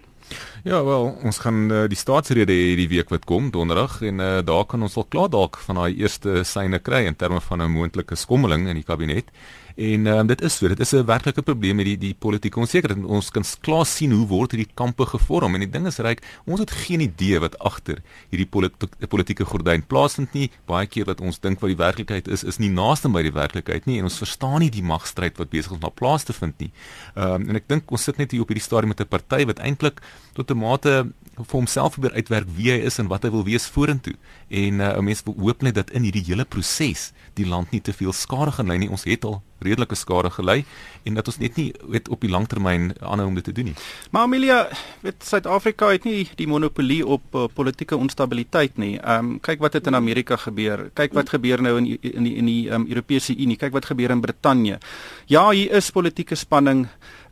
Ja, 0.68 0.82
wel, 0.84 1.06
ons 1.24 1.38
gaan 1.40 1.70
uh, 1.72 1.84
die 1.88 1.96
staatsrede 1.96 2.52
hê 2.52 2.64
hierdie 2.74 2.90
week 2.92 3.12
wat 3.14 3.24
kom, 3.30 3.46
donderdag 3.56 4.02
en 4.04 4.20
uh, 4.20 4.42
daar 4.44 4.66
kan 4.68 4.82
ons 4.84 4.98
al 5.00 5.06
klaar 5.08 5.30
dalk 5.32 5.56
van 5.64 5.80
daai 5.80 5.94
eerste 5.96 6.42
syne 6.44 6.82
kry 6.84 7.06
in 7.08 7.16
terme 7.16 7.40
van 7.46 7.64
'n 7.64 7.72
moontlike 7.72 8.18
skommeling 8.20 8.68
in 8.68 8.76
die 8.76 8.84
kabinet. 8.84 9.32
En 9.78 10.08
um, 10.10 10.26
dit 10.28 10.42
is 10.42 10.56
so, 10.58 10.68
dit 10.68 10.80
is 10.80 10.92
'n 10.92 11.06
werklike 11.06 11.42
probleem 11.42 11.76
met 11.76 11.86
die 11.86 11.98
die 11.98 12.16
politieke 12.20 12.60
onsekerheid. 12.60 13.06
Ons 13.06 13.30
kan 13.30 13.44
klaar 13.62 13.86
sien 13.86 14.12
hoe 14.12 14.28
word 14.28 14.52
hierdie 14.52 14.74
kampe 14.74 15.06
gevorm 15.06 15.54
en 15.54 15.60
die 15.60 15.70
ding 15.70 15.86
is 15.86 16.00
ryk, 16.00 16.24
ons 16.46 16.60
het 16.60 16.72
geen 16.72 17.00
idee 17.00 17.40
wat 17.40 17.60
agter 17.60 18.02
hierdie 18.30 18.50
politieke 18.50 19.08
politieke 19.08 19.46
gordyn 19.46 19.86
plaasvind 19.86 20.34
nie. 20.34 20.50
Baie 20.66 20.88
keer 20.88 21.06
wat 21.06 21.22
ons 21.22 21.40
dink 21.40 21.60
wat 21.60 21.70
die 21.70 21.78
werklikheid 21.78 22.28
is, 22.28 22.44
is 22.44 22.58
nie 22.58 22.70
naaste 22.70 23.10
by 23.10 23.22
die 23.22 23.32
werklikheid 23.32 23.86
nie 23.86 24.00
en 24.00 24.04
ons 24.04 24.18
verstaan 24.18 24.60
nie 24.60 24.70
die 24.70 24.82
magstryd 24.82 25.38
wat 25.38 25.50
besig 25.50 25.72
is 25.72 25.78
om 25.78 25.82
na 25.86 25.90
plaas 25.90 26.24
te 26.24 26.34
vind 26.34 26.58
nie. 26.60 26.72
Ehm 27.16 27.36
um, 27.36 27.50
en 27.50 27.56
ek 27.56 27.68
dink 27.68 27.92
ons 27.92 28.04
sit 28.04 28.18
net 28.18 28.32
hier 28.32 28.42
op 28.42 28.50
hierdie 28.50 28.66
stadium 28.66 28.90
met 28.90 29.02
'n 29.02 29.06
party 29.06 29.46
wat 29.46 29.60
eintlik 29.60 30.02
tot 30.34 30.50
'n 30.50 30.57
mate 30.58 31.06
vir 31.38 31.54
homself 31.54 31.94
probeer 31.94 32.16
uitwerk 32.18 32.48
wie 32.58 32.72
hy 32.74 32.80
is 32.90 32.98
en 33.02 33.10
wat 33.12 33.26
hy 33.26 33.32
wil 33.34 33.46
wees 33.46 33.68
vorentoe. 33.70 34.16
En 34.50 34.82
uh, 34.82 34.98
'n 34.98 35.04
mens 35.06 35.22
wil 35.26 35.36
hoop 35.38 35.62
net 35.62 35.76
dat 35.76 35.92
in 35.92 36.04
hierdie 36.08 36.26
hele 36.26 36.46
proses 36.46 37.12
die 37.36 37.46
land 37.46 37.72
nie 37.72 37.82
te 37.82 37.94
veel 37.94 38.14
skade 38.14 38.52
gaan 38.52 38.68
ly 38.68 38.78
nie. 38.78 38.90
Ons 38.90 39.06
het 39.06 39.26
al 39.26 39.42
redelike 39.62 39.96
skade 39.96 40.30
gely 40.30 40.66
en 41.04 41.14
dat 41.18 41.28
ons 41.28 41.38
net 41.38 41.56
nie 41.58 41.74
weet 41.90 42.10
op 42.10 42.22
die 42.22 42.30
langtermyn 42.30 42.94
aanhou 43.02 43.28
om 43.28 43.36
dit 43.36 43.44
te 43.44 43.52
doen 43.52 43.72
nie. 43.72 43.76
Maar 44.12 44.28
Amelia, 44.28 44.68
weet 45.02 45.24
Suid-Afrika 45.24 45.90
het 45.94 46.06
nie 46.06 46.28
die 46.38 46.48
monopolie 46.48 47.06
op 47.06 47.24
uh, 47.36 47.48
politieke 47.54 47.98
onstabiliteit 47.98 48.78
nie. 48.78 48.98
Ehm 48.98 49.38
um, 49.38 49.40
kyk 49.40 49.60
wat 49.60 49.74
het 49.74 49.88
in 49.88 49.96
Amerika 49.96 50.38
gebeur. 50.38 50.90
Kyk 50.94 51.14
wat 51.14 51.30
gebeur 51.30 51.62
nou 51.62 51.78
in 51.78 51.98
in 52.02 52.24
die 52.24 52.36
in 52.36 52.46
die 52.46 52.70
um, 52.70 52.88
Europese 52.88 53.36
Unie. 53.38 53.58
Kyk 53.58 53.74
wat 53.74 53.86
gebeur 53.86 54.10
in 54.10 54.22
Brittanje. 54.22 54.80
Ja, 55.26 55.50
hier 55.50 55.72
is 55.72 55.92
politieke 55.92 56.36
spanning. 56.36 56.88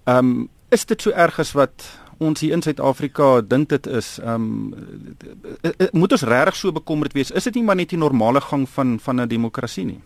Ehm 0.06 0.18
um, 0.18 0.50
is 0.69 0.86
dit 0.86 1.01
so 1.01 1.12
erg 1.12 1.39
as 1.39 1.54
wat 1.54 1.86
ons 2.18 2.42
hier 2.42 2.54
in 2.56 2.62
Suid-Afrika 2.62 3.42
dink 3.42 3.70
dit 3.70 3.88
is. 3.88 4.18
Ehm 4.24 4.34
um, 4.34 4.74
moet 5.92 6.12
ons 6.12 6.24
regtig 6.24 6.56
so 6.56 6.72
bekommerd 6.72 7.14
wees? 7.14 7.32
Is 7.32 7.44
dit 7.44 7.56
nie 7.56 7.64
maar 7.64 7.76
net 7.76 7.90
die 7.90 8.00
normale 8.00 8.42
gang 8.42 8.68
van 8.70 9.00
van 9.00 9.22
'n 9.22 9.28
demokrasie 9.28 9.86
nie? 9.86 10.00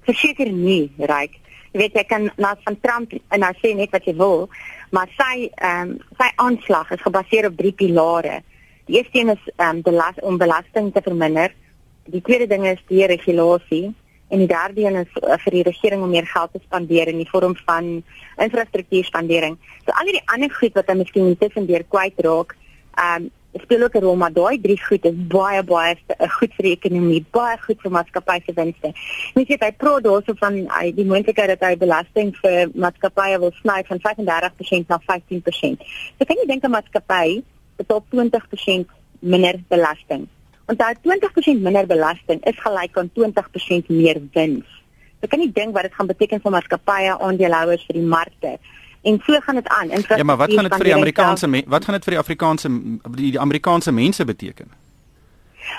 Verseker 0.00 0.52
nie, 0.52 0.92
Ryk. 0.98 1.38
Jy 1.72 1.80
weet 1.80 1.94
jy 1.94 2.04
kan 2.04 2.30
na 2.36 2.56
van 2.64 2.80
Trump 2.80 3.12
en 3.12 3.40
nou 3.40 3.52
sê 3.62 3.74
net 3.74 3.90
wat 3.90 4.04
jy 4.04 4.14
wil, 4.16 4.48
maar 4.90 5.08
sy 5.16 5.50
ehm 5.54 5.90
um, 5.90 5.98
sy 6.18 6.30
aanslag 6.36 6.90
is 6.90 7.02
gebaseer 7.02 7.46
op 7.46 7.56
drie 7.56 7.72
pilare. 7.72 8.42
Die 8.86 8.96
eerste 8.96 9.18
een 9.18 9.28
is 9.28 9.44
ehm 9.56 9.76
um, 9.76 9.82
belas 9.82 10.14
om 10.22 10.38
belasting 10.38 10.92
te 10.92 11.02
verminder. 11.02 11.54
Die 12.04 12.22
tweede 12.22 12.46
ding 12.46 12.66
is 12.66 12.82
die 12.88 13.06
regulasie 13.06 13.94
en 14.28 14.38
die 14.38 14.50
derde 14.50 14.82
een 14.82 14.96
is 15.04 15.22
uh, 15.22 15.38
vir 15.44 15.58
die 15.58 15.62
regering 15.62 16.02
om 16.02 16.10
meer 16.10 16.26
geld 16.26 16.52
te 16.52 16.60
spandeer 16.64 17.08
in 17.12 17.22
die 17.22 17.30
vorm 17.30 17.56
van 17.64 18.02
infrastruktuurspandering. 18.42 19.58
So 19.86 19.94
al 19.94 20.10
die 20.10 20.22
ander 20.34 20.50
goed 20.50 20.74
wat 20.74 20.86
dan 20.86 21.02
miskien 21.02 21.28
net 21.30 21.40
tussendeur 21.40 21.86
kwyt 21.88 22.22
raak, 22.28 22.56
ehm 22.94 23.26
um, 23.26 23.32
speel 23.56 23.82
ook 23.82 23.94
'n 23.96 24.02
rol, 24.04 24.16
maar 24.16 24.32
daai 24.32 24.60
drie 24.60 24.76
goed 24.84 25.04
is 25.04 25.16
baie 25.16 25.62
baie 25.62 25.96
uh, 25.96 26.28
goed 26.28 26.52
vir 26.56 26.64
die 26.66 26.76
ekonomie, 26.76 27.24
baie 27.30 27.56
goed 27.58 27.80
vir 27.80 27.90
maatskappye 27.90 28.42
se 28.44 28.52
winste. 28.52 28.92
Mens 29.34 29.48
weet 29.48 29.64
hy 29.64 29.72
praat 29.72 30.04
daarso 30.04 30.34
van 30.36 30.58
hy 30.68 30.92
die 30.92 31.08
moontlikheid 31.08 31.48
dat 31.48 31.64
hy 31.64 31.76
belasting 31.76 32.36
vir 32.42 32.68
maatskappye 32.74 33.38
wil 33.40 33.52
sny 33.62 33.80
van 33.88 33.98
35% 34.04 34.88
na 34.88 35.00
15%. 35.08 35.88
So 36.18 36.24
kan 36.24 36.36
jy 36.36 36.46
dink 36.46 36.64
'n 36.64 36.70
maatskappy 36.70 37.42
betaal 37.76 38.04
20% 38.10 38.92
minder 39.20 39.56
belasting 39.68 40.28
Onthou 40.66 40.94
20% 41.02 41.60
minder 41.62 41.86
belasting 41.86 42.44
is 42.44 42.58
gelyk 42.58 42.98
aan 42.98 43.10
20% 43.14 43.86
meer 43.86 44.18
wins. 44.34 44.72
Jy 45.22 45.28
kan 45.28 45.38
nie 45.38 45.52
dink 45.52 45.74
wat 45.74 45.86
dit 45.86 45.94
gaan 45.94 46.08
beteken 46.10 46.42
vir 46.42 46.54
maatskappye, 46.56 47.12
aandeelhouers 47.18 47.84
vir 47.86 47.98
die 48.00 48.08
markte. 48.10 48.56
En 49.06 49.20
so 49.26 49.38
gaan 49.40 49.54
dit 49.54 49.68
aan. 49.68 49.88
Ja, 49.88 50.24
maar 50.24 50.36
wat 50.36 50.52
gaan 50.52 50.66
dit 50.66 50.74
vir 50.74 50.84
die 50.90 50.94
Amerikaanse 50.94 51.62
wat 51.66 51.84
gaan 51.84 51.94
dit 51.94 52.04
vir 52.04 52.16
die 52.16 52.22
Afrikaanse 52.22 52.68
die, 53.14 53.30
die 53.30 53.40
Amerikaanse 53.40 53.92
mense 53.92 54.24
beteken? 54.24 54.72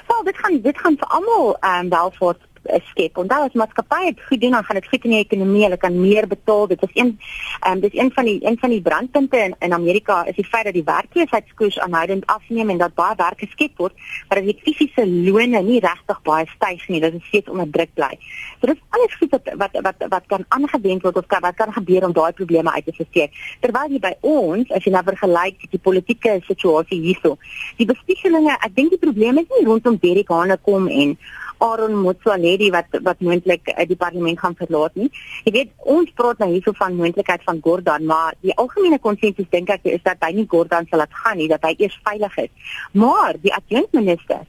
Wel, 0.07 0.23
dit 0.23 0.37
gaan 0.37 0.61
dit 0.61 0.77
gaan 0.77 0.95
vir 0.97 1.07
almal 1.07 1.57
ehm 1.59 1.83
um, 1.83 1.89
welvaart 1.89 2.46
skep. 2.89 3.17
Onthou 3.17 3.43
as 3.45 3.55
maatskappye 3.57 4.11
dit 4.11 4.23
goed 4.29 4.41
doen, 4.41 4.51
dan 4.51 4.63
gaan 4.63 4.79
dit 4.79 4.87
goed 4.87 5.05
in 5.05 5.13
die 5.15 5.23
ekonomie, 5.23 5.63
hulle 5.63 5.77
kan 5.77 5.99
meer 6.01 6.27
betaal. 6.27 6.67
Dit 6.67 6.83
is 6.83 6.93
een 6.93 7.13
ehm 7.61 7.73
um, 7.73 7.79
dis 7.79 7.95
een 7.97 8.11
van 8.13 8.25
die 8.25 8.37
een 8.45 8.57
van 8.59 8.69
die 8.69 8.81
brandpunte 8.81 9.37
in 9.37 9.55
in 9.59 9.73
Amerika 9.73 10.25
is 10.25 10.35
die 10.35 10.45
feit 10.45 10.65
dat 10.65 10.73
die 10.73 10.83
werkloosheidskoers 10.83 11.79
aanhoudend 11.79 12.25
afneem 12.25 12.69
en 12.69 12.77
dat 12.77 12.93
baie 12.93 13.15
werk 13.15 13.39
geskep 13.39 13.77
word, 13.77 13.93
maar 14.27 14.41
dat 14.41 14.49
die 14.51 14.59
fisiese 14.63 15.07
lone 15.07 15.61
nie 15.61 15.79
regtig 15.79 16.21
baie 16.21 16.45
styg 16.55 16.87
nie. 16.87 17.01
Dit 17.01 17.13
is 17.13 17.25
steeds 17.27 17.49
onder 17.49 17.69
druk 17.69 17.93
bly. 17.93 18.13
So 18.59 18.67
dis 18.67 18.81
alles 18.89 19.15
goed 19.15 19.31
wat 19.31 19.49
wat 19.63 19.79
wat 19.89 20.07
wat 20.09 20.27
kan 20.27 20.45
aangewend 20.47 21.03
word 21.03 21.17
of 21.17 21.27
kan, 21.27 21.41
wat 21.41 21.55
kan 21.55 21.73
gebeur 21.73 22.05
om 22.05 22.13
daai 22.13 22.31
probleme 22.33 22.71
uit 22.71 22.85
te 22.85 22.93
sorteer. 22.97 23.29
Terwyl 23.61 23.91
jy 23.95 23.99
by 24.03 24.13
ons, 24.21 24.71
as 24.71 24.83
jy 24.83 24.91
nou 24.91 25.03
vergelyk 25.07 25.67
die 25.71 25.81
politieke 25.81 26.37
situasie 26.47 27.01
hierso, 27.01 27.37
die 27.77 27.85
bespiegelinge, 27.89 28.57
ek 28.65 28.75
dink 28.75 28.95
die 28.95 29.01
probleem 29.01 29.37
is 29.41 29.51
nie 29.55 29.65
rondom 29.67 29.99
Derek 30.01 30.31
Hane 30.33 30.57
kom 30.65 30.87
en 30.87 31.17
Aaron 31.65 31.95
Motsoaledi 32.03 32.56
wat 32.73 32.97
wat 33.05 33.21
moontlik 33.21 33.69
uit 33.73 33.87
die 33.87 33.99
parlement 33.99 34.39
gaan 34.39 34.55
verlaat 34.55 34.95
nie. 34.95 35.09
Jy 35.45 35.53
weet, 35.55 35.71
ons 35.77 36.11
praat 36.15 36.41
nou 36.43 36.49
hierso 36.51 36.73
van 36.77 36.95
moontlikheid 36.95 37.43
van 37.47 37.61
Gordhan, 37.63 38.05
maar 38.05 38.35
die 38.41 38.55
algemene 38.55 38.99
konsensus 38.99 39.49
dink 39.53 39.69
ek 39.69 39.85
is 39.89 40.03
dat 40.03 40.21
hy 40.25 40.33
nie 40.39 40.47
Gordhan 40.49 40.89
sal 40.89 41.03
laat 41.03 41.13
gaan 41.23 41.37
nie, 41.37 41.49
dat 41.51 41.63
hy 41.67 41.75
eers 41.77 41.99
veilig 42.03 42.37
is. 42.47 42.75
Maar 42.91 43.39
die 43.41 43.53
adjunkminister, 43.53 44.43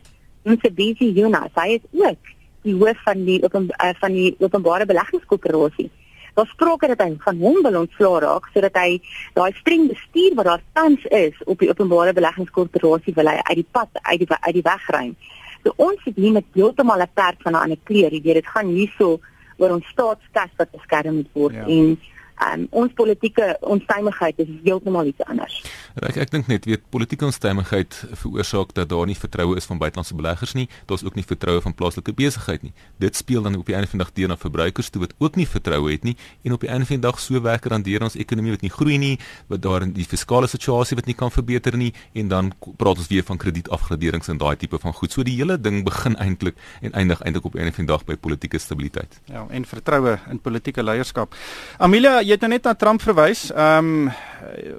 Msebizi 0.48 1.12
Yuna, 1.12 1.46
hy 1.54 1.78
is 1.78 1.86
ook 1.92 2.34
die 2.66 2.74
hoof 2.74 3.00
van 3.04 3.24
die 3.24 3.38
open, 3.44 3.70
uh, 3.76 3.94
van 4.00 4.12
die 4.12 4.34
openbare 4.38 4.86
beleggingskoöperasie. 4.86 5.90
Daar 6.38 6.46
sprake 6.46 6.86
dat 6.86 7.00
hy 7.02 7.16
van 7.24 7.40
hom 7.42 7.56
wil 7.62 7.80
ontsla 7.80 8.18
raak 8.22 8.44
sodat 8.54 8.76
hy 8.78 9.00
daai 9.34 9.50
streng 9.58 9.88
bestuur 9.90 10.36
wat 10.38 10.46
daar 10.46 10.62
tans 10.72 11.06
is 11.10 11.34
op 11.50 11.58
die 11.58 11.70
openbare 11.70 12.12
beleggingskoöperasie 12.14 13.14
wil 13.16 13.30
hy 13.30 13.40
uit 13.40 13.58
die 13.58 13.66
pad 13.74 13.90
uit 14.02 14.22
die 14.22 14.28
uit 14.30 14.54
die 14.54 14.66
weg 14.66 14.84
ruim. 14.94 15.16
So 15.64 15.72
ons 15.76 16.04
het 16.04 16.16
hier 16.16 16.32
met 16.32 16.44
heeltemal 16.52 17.02
'n 17.02 17.10
perd 17.14 17.42
van 17.42 17.52
'n 17.52 17.62
ander 17.62 17.78
kleur. 17.82 18.12
Jy 18.12 18.22
weet 18.22 18.34
dit 18.34 18.46
gaan 18.46 18.66
hierso 18.66 19.20
oor 19.56 19.70
ons 19.70 19.86
staatskas 19.86 20.50
wat 20.56 20.70
beskerm 20.70 21.14
moet 21.14 21.30
word 21.32 21.54
ja. 21.54 21.64
en 21.66 21.98
um, 22.46 22.66
ons 22.70 22.92
politieke 22.92 23.56
onstuimigheid 23.60 24.38
is 24.38 24.48
heeltemal 24.62 25.06
iets 25.06 25.24
anders. 25.24 25.64
Ek 25.96 26.16
ek 26.16 26.30
dink 26.30 26.46
net 26.46 26.64
weet 26.68 26.84
politieke 26.90 27.24
onstuimigheid 27.24 27.94
veroorsaak 28.12 28.74
dat 28.74 28.88
daar 28.88 29.06
nie 29.06 29.16
vertroue 29.16 29.56
is 29.56 29.64
van 29.64 29.78
buitelandse 29.78 30.14
beleggers 30.14 30.54
nie, 30.54 30.68
daar's 30.86 31.04
ook 31.04 31.14
nie 31.14 31.24
vertroue 31.24 31.60
van 31.64 31.74
plaaslike 31.74 32.12
besigheid 32.12 32.62
nie. 32.62 32.72
Dit 32.98 33.16
speel 33.16 33.42
dan 33.42 33.56
op 33.56 33.66
die 33.66 33.74
einde 33.74 33.88
van 33.88 33.98
die 33.98 34.04
dag 34.04 34.14
deur 34.14 34.28
na 34.28 34.36
verbruikers 34.36 34.90
toe 34.90 35.02
wat 35.06 35.14
ook 35.18 35.36
nie 35.36 35.46
vertroue 35.46 35.92
het 35.92 36.04
nie 36.04 36.16
en 36.44 36.52
op 36.52 36.60
die 36.60 36.70
einde 36.70 36.86
van 36.86 37.00
die 37.00 37.06
dag 37.06 37.20
so 37.20 37.40
werk 37.42 37.68
dan 37.68 37.82
deur 37.82 38.02
ons 38.02 38.16
ekonomie 38.16 38.54
wat 38.54 38.62
nie 38.62 38.72
groei 38.72 38.98
nie, 38.98 39.18
wat 39.48 39.62
daar 39.62 39.82
in 39.86 39.92
die 39.96 40.06
fiskale 40.06 40.48
situasie 40.48 40.96
wat 40.98 41.06
nie 41.06 41.16
kan 41.18 41.32
verbeter 41.32 41.76
nie 41.76 41.92
en 42.14 42.28
dan 42.28 42.52
praat 42.76 43.02
ons 43.02 43.10
weer 43.10 43.24
van 43.24 43.40
kredietafgraderings 43.40 44.28
en 44.28 44.38
daai 44.38 44.56
tipe 44.56 44.78
van 44.78 44.92
goed. 44.92 45.12
So 45.12 45.24
die 45.26 45.36
hele 45.38 45.58
ding 45.58 45.84
begin 45.86 46.16
eintlik 46.16 46.58
en 46.82 46.92
eindig 46.92 47.22
eintlik 47.22 47.44
op 47.44 47.54
'n 47.54 47.58
einde 47.58 47.72
van 47.72 47.86
die 47.86 47.92
dag 47.94 48.04
by 48.04 48.16
politieke 48.16 48.58
stabiliteit. 48.58 49.20
Ja, 49.24 49.46
en 49.50 49.64
vertroue 49.64 50.18
in 50.30 50.40
politieke 50.40 50.82
leierskap. 50.82 51.34
Amelia 51.78 52.20
jy 52.22 52.32
het 52.32 52.40
nou 52.40 52.50
net 52.50 52.64
na 52.64 52.74
Trump 52.74 53.02
verwys. 53.02 53.50
Ehm 53.50 54.06
um, 54.06 54.10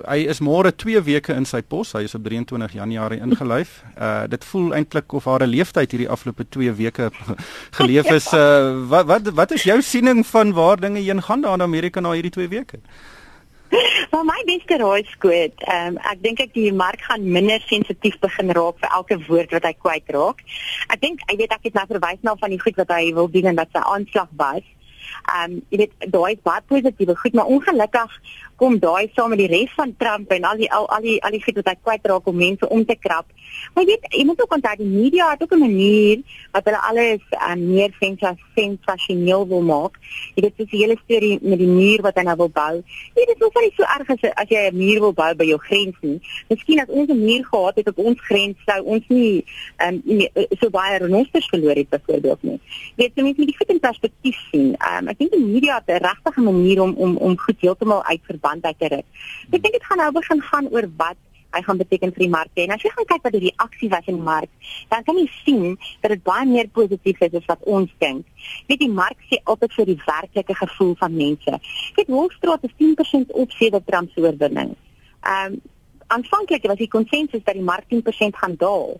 hy 0.07 0.23
is 0.31 0.39
môre 0.39 0.71
2 0.75 0.98
weke 1.03 1.33
in 1.33 1.45
sy 1.45 1.61
pos. 1.61 1.93
Hy 1.97 2.03
is 2.07 2.15
op 2.15 2.23
23 2.23 2.73
Januarie 2.73 3.19
ingelyf. 3.23 3.83
Uh 3.97 4.25
dit 4.29 4.45
voel 4.51 4.73
eintlik 4.77 5.13
of 5.13 5.25
haar 5.25 5.45
leeftyd 5.47 5.91
hierdie 5.91 6.09
afgelope 6.09 6.47
2 6.49 6.73
weke 6.79 7.11
geleef 7.79 8.11
is. 8.11 8.31
Uh 8.33 8.87
wat 8.89 9.05
wat 9.05 9.31
wat 9.35 9.55
is 9.57 9.63
jou 9.63 9.81
siening 9.81 10.25
van 10.27 10.53
waar 10.53 10.79
dinge 10.79 10.99
heen 10.99 11.23
gaan 11.23 11.41
daar 11.41 11.59
in 11.59 11.67
Amerika 11.67 11.99
na 11.99 12.11
hierdie 12.17 12.35
2 12.35 12.47
weke? 12.47 12.83
Maar 14.11 14.25
my 14.25 14.41
beste 14.45 14.77
raai 14.81 15.03
skoot, 15.11 15.61
ehm 15.69 15.93
um, 15.93 15.97
ek 16.11 16.21
dink 16.23 16.39
ek 16.41 16.53
die 16.57 16.71
mark 16.73 17.03
gaan 17.05 17.27
minder 17.35 17.61
sensitief 17.69 18.17
begin 18.23 18.49
raak 18.57 18.79
vir 18.81 18.95
elke 18.97 19.17
woord 19.27 19.53
wat 19.53 19.67
hy 19.67 19.73
kwyt 19.77 20.09
raak. 20.15 20.41
Ek 20.89 21.01
dink 21.03 21.21
jy 21.27 21.37
weet 21.43 21.53
ek 21.53 21.69
het 21.69 21.77
nou 21.77 21.85
verwys 21.91 22.23
na 22.25 22.33
van 22.41 22.55
die 22.55 22.61
goed 22.63 22.81
wat 22.81 22.93
hy 22.95 23.13
wil 23.13 23.29
doen 23.29 23.51
en 23.51 23.61
dat 23.61 23.69
sy 23.75 23.83
aanslag 23.93 24.31
was. 24.41 24.65
Ehm 25.29 25.51
um, 25.51 25.61
jy 25.69 25.77
weet 25.83 26.11
daai 26.13 26.37
baie 26.43 26.61
positiewe 26.67 27.15
goed, 27.15 27.33
maar 27.33 27.51
ongelukkig 27.55 28.19
kom 28.59 28.79
daai 28.79 29.11
saam 29.15 29.29
met 29.33 29.39
die 29.39 29.51
res 29.51 29.73
van 29.77 29.95
Trump 29.97 30.31
en 30.35 30.43
al 30.43 30.57
die 30.61 30.71
al, 30.73 30.89
al 30.89 31.01
die 31.05 31.17
al 31.23 31.35
die 31.35 31.43
goed 31.43 31.61
wat 31.61 31.71
hy 31.71 31.77
kwyt 31.81 32.09
raak 32.11 32.27
om 32.27 32.35
mense 32.35 32.69
om 32.69 32.85
te 32.85 32.97
krap. 32.99 33.27
Maar 33.73 33.83
jy 33.83 33.89
weet, 33.89 34.05
jy 34.17 34.25
moet 34.25 34.41
ook 34.41 34.53
onthou 34.53 34.75
die 34.77 34.87
media 34.87 35.29
het 35.31 35.43
ook 35.43 35.53
'n 35.53 35.59
manier 35.59 36.17
wat 36.51 36.65
hulle 36.65 36.81
alles 36.89 37.21
um, 37.49 37.73
meer 37.73 37.91
sensasioneel 38.55 39.47
wil 39.47 39.61
maak. 39.61 39.99
Jy 40.35 40.41
weet, 40.43 40.57
dis 40.57 40.69
die 40.69 40.79
hele 40.83 40.97
storie 41.03 41.39
met 41.41 41.59
die 41.59 41.67
muur 41.67 42.01
wat 42.01 42.15
hy 42.15 42.23
nou 42.23 42.35
wil 42.35 42.49
bou. 42.49 42.75
Jy 43.15 43.25
weet, 43.25 43.27
dit 43.27 43.41
is 43.41 43.61
nie 43.61 43.73
so 43.75 43.83
erg 43.83 44.09
as 44.09 44.23
as 44.35 44.49
jy 44.49 44.69
'n 44.69 44.77
muur 44.77 44.99
wil 44.99 45.13
bou 45.13 45.35
by 45.35 45.45
jou 45.45 45.59
grens 45.59 45.95
nie. 46.01 46.19
Miskien 46.49 46.79
as 46.79 46.89
ons 46.89 47.09
'n 47.09 47.25
muur 47.25 47.45
gehad 47.45 47.75
het 47.75 47.87
op 47.87 47.97
ons 47.97 48.19
grens 48.21 48.57
sou 48.65 48.83
ons 48.83 49.03
nie 49.07 49.45
um, 49.77 50.01
so 50.59 50.69
baie 50.69 50.97
renosters 50.97 51.47
verloor 51.47 51.75
het 51.75 51.89
byvoorbeeld 51.89 52.43
nie. 52.43 52.59
Jy 52.95 53.03
weet, 53.03 53.11
jy 53.15 53.23
moet 53.23 53.37
die 53.37 53.57
goed 53.57 53.69
in 53.69 53.79
perspektief 53.79 54.37
sien. 54.51 54.75
Um, 54.91 55.07
ek 55.07 55.17
dink 55.17 55.31
die 55.31 55.45
media 55.45 55.75
het 55.75 55.87
'n 55.87 56.03
regte 56.03 56.41
manier 56.41 56.81
om 56.81 56.93
om 56.95 57.17
om 57.17 57.37
goed 57.37 57.59
heeltemal 57.59 58.03
uit 58.03 58.21
verband 58.23 58.63
uit 58.65 58.79
te 58.79 58.87
ruk. 58.87 59.07
Ek 59.51 59.61
dink 59.61 59.73
dit 59.73 59.83
gaan 59.83 59.97
nou 59.97 60.11
begin 60.11 60.41
gaan 60.41 60.67
oor 60.69 60.87
wat 60.97 61.17
hy 61.55 61.61
gaan 61.65 61.79
beteken 61.81 62.13
vir 62.15 62.25
die 62.25 62.31
mark 62.33 62.61
en 62.63 62.73
as 62.75 62.83
jy 62.85 62.91
gaan 62.93 63.07
kyk 63.09 63.25
wat 63.25 63.35
die 63.35 63.43
reaksie 63.47 63.89
was 63.89 64.07
in 64.11 64.19
die 64.19 64.27
mark, 64.27 64.51
dan 64.91 65.03
kan 65.07 65.17
jy 65.17 65.25
sien 65.39 65.65
dat 66.03 66.13
dit 66.13 66.23
baie 66.23 66.45
meer 66.49 66.69
positief 66.75 67.21
is 67.25 67.35
as 67.41 67.49
wat 67.49 67.65
ons 67.65 67.91
dink. 68.03 68.25
Weet 68.69 68.83
die 68.83 68.91
mark 69.01 69.17
sê 69.31 69.41
altyd 69.43 69.75
vir 69.77 69.91
die 69.91 69.99
werklike 70.05 70.55
gevoel 70.61 70.95
van 71.01 71.17
mense. 71.17 71.59
Kyk 71.97 72.13
Wall 72.13 72.31
Street 72.37 72.69
is 72.69 72.77
10% 72.81 73.35
op 73.43 73.57
sedert 73.57 73.87
Trump 73.89 74.13
se 74.13 74.25
oorwinning. 74.25 74.75
Ehm 75.25 75.53
um, 75.53 75.61
aanvanklik 76.09 76.63
was 76.65 76.79
die 76.79 76.89
konsensus 76.89 77.43
dat 77.45 77.53
die 77.53 77.63
mark 77.63 77.85
10% 77.93 78.37
gaan 78.41 78.55
daal. 78.57 78.95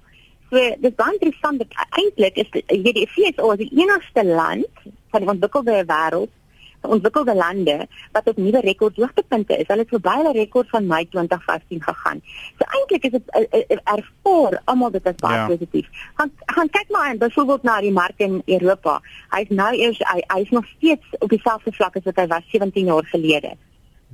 So 0.50 0.62
dis 0.82 0.94
baie 0.98 1.16
interessant 1.16 1.62
dat 1.62 1.74
eintlik 1.98 2.38
is 2.44 2.52
jy 2.54 2.94
die 2.94 3.08
FSA 3.10 3.54
is 3.54 3.62
die 3.64 3.72
enigste 3.82 4.26
land 4.26 4.84
van 5.14 5.24
die 5.24 5.32
ontwikkelde 5.34 5.84
wêreld 5.90 6.34
ontwikkelde 6.82 7.36
lande 7.36 7.88
wat 8.12 8.28
op 8.28 8.38
nuwe 8.38 8.60
rekordhoogtepunte 8.60 9.58
is. 9.58 9.68
Hulle 9.68 9.86
het 9.86 9.94
verby 9.94 10.16
hulle 10.22 10.32
rekord 10.32 10.70
van 10.70 10.88
Mei 10.88 11.08
2015 11.10 11.84
gegaan. 11.84 12.22
So 12.58 12.68
eintlik 12.68 13.04
is 13.04 13.12
dit 13.12 13.30
eh, 13.30 13.46
eh, 13.50 13.64
eh, 13.68 13.78
ervoor 13.84 14.62
almal 14.66 14.92
dit 14.92 15.08
as 15.08 15.16
baie 15.16 15.38
ja. 15.38 15.48
positief. 15.48 15.88
Gaan 16.16 16.32
gaan 16.46 16.70
kyk 16.70 16.90
maar 16.90 17.10
en 17.10 17.18
byvoorbeeld 17.18 17.64
na 17.64 17.80
die 17.82 17.92
mark 17.92 18.18
in 18.18 18.42
Europa. 18.46 19.00
Hy's 19.30 19.50
nou 19.50 19.74
eers 19.76 20.00
hy, 20.12 20.22
hy 20.28 20.42
is 20.42 20.54
nog 20.56 20.68
steeds 20.78 21.18
op 21.20 21.30
dieselfde 21.30 21.72
vlak 21.72 21.96
as 21.96 22.08
wat 22.08 22.24
hy 22.24 22.28
was 22.28 22.48
17 22.52 22.86
jaar 22.86 23.06
gelede. 23.06 23.56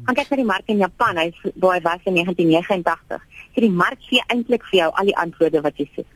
Gaan 0.03 0.15
kyk 0.15 0.29
na 0.29 0.41
die 0.41 0.49
mark 0.49 0.71
in 0.71 0.81
Japan. 0.83 1.17
Hy's 1.17 1.37
waar 1.53 1.77
hy 1.77 1.83
was 1.85 2.01
in 2.03 2.17
1989. 2.19 3.21
So 3.53 3.61
die 3.63 3.71
mark 3.71 4.01
gee 4.09 4.23
eintlik 4.27 4.65
vir 4.71 4.79
jou 4.79 4.89
al 4.91 5.11
die 5.11 5.17
antwoorde 5.17 5.61
wat 5.63 5.77
jy 5.79 5.87
soek. 5.95 6.09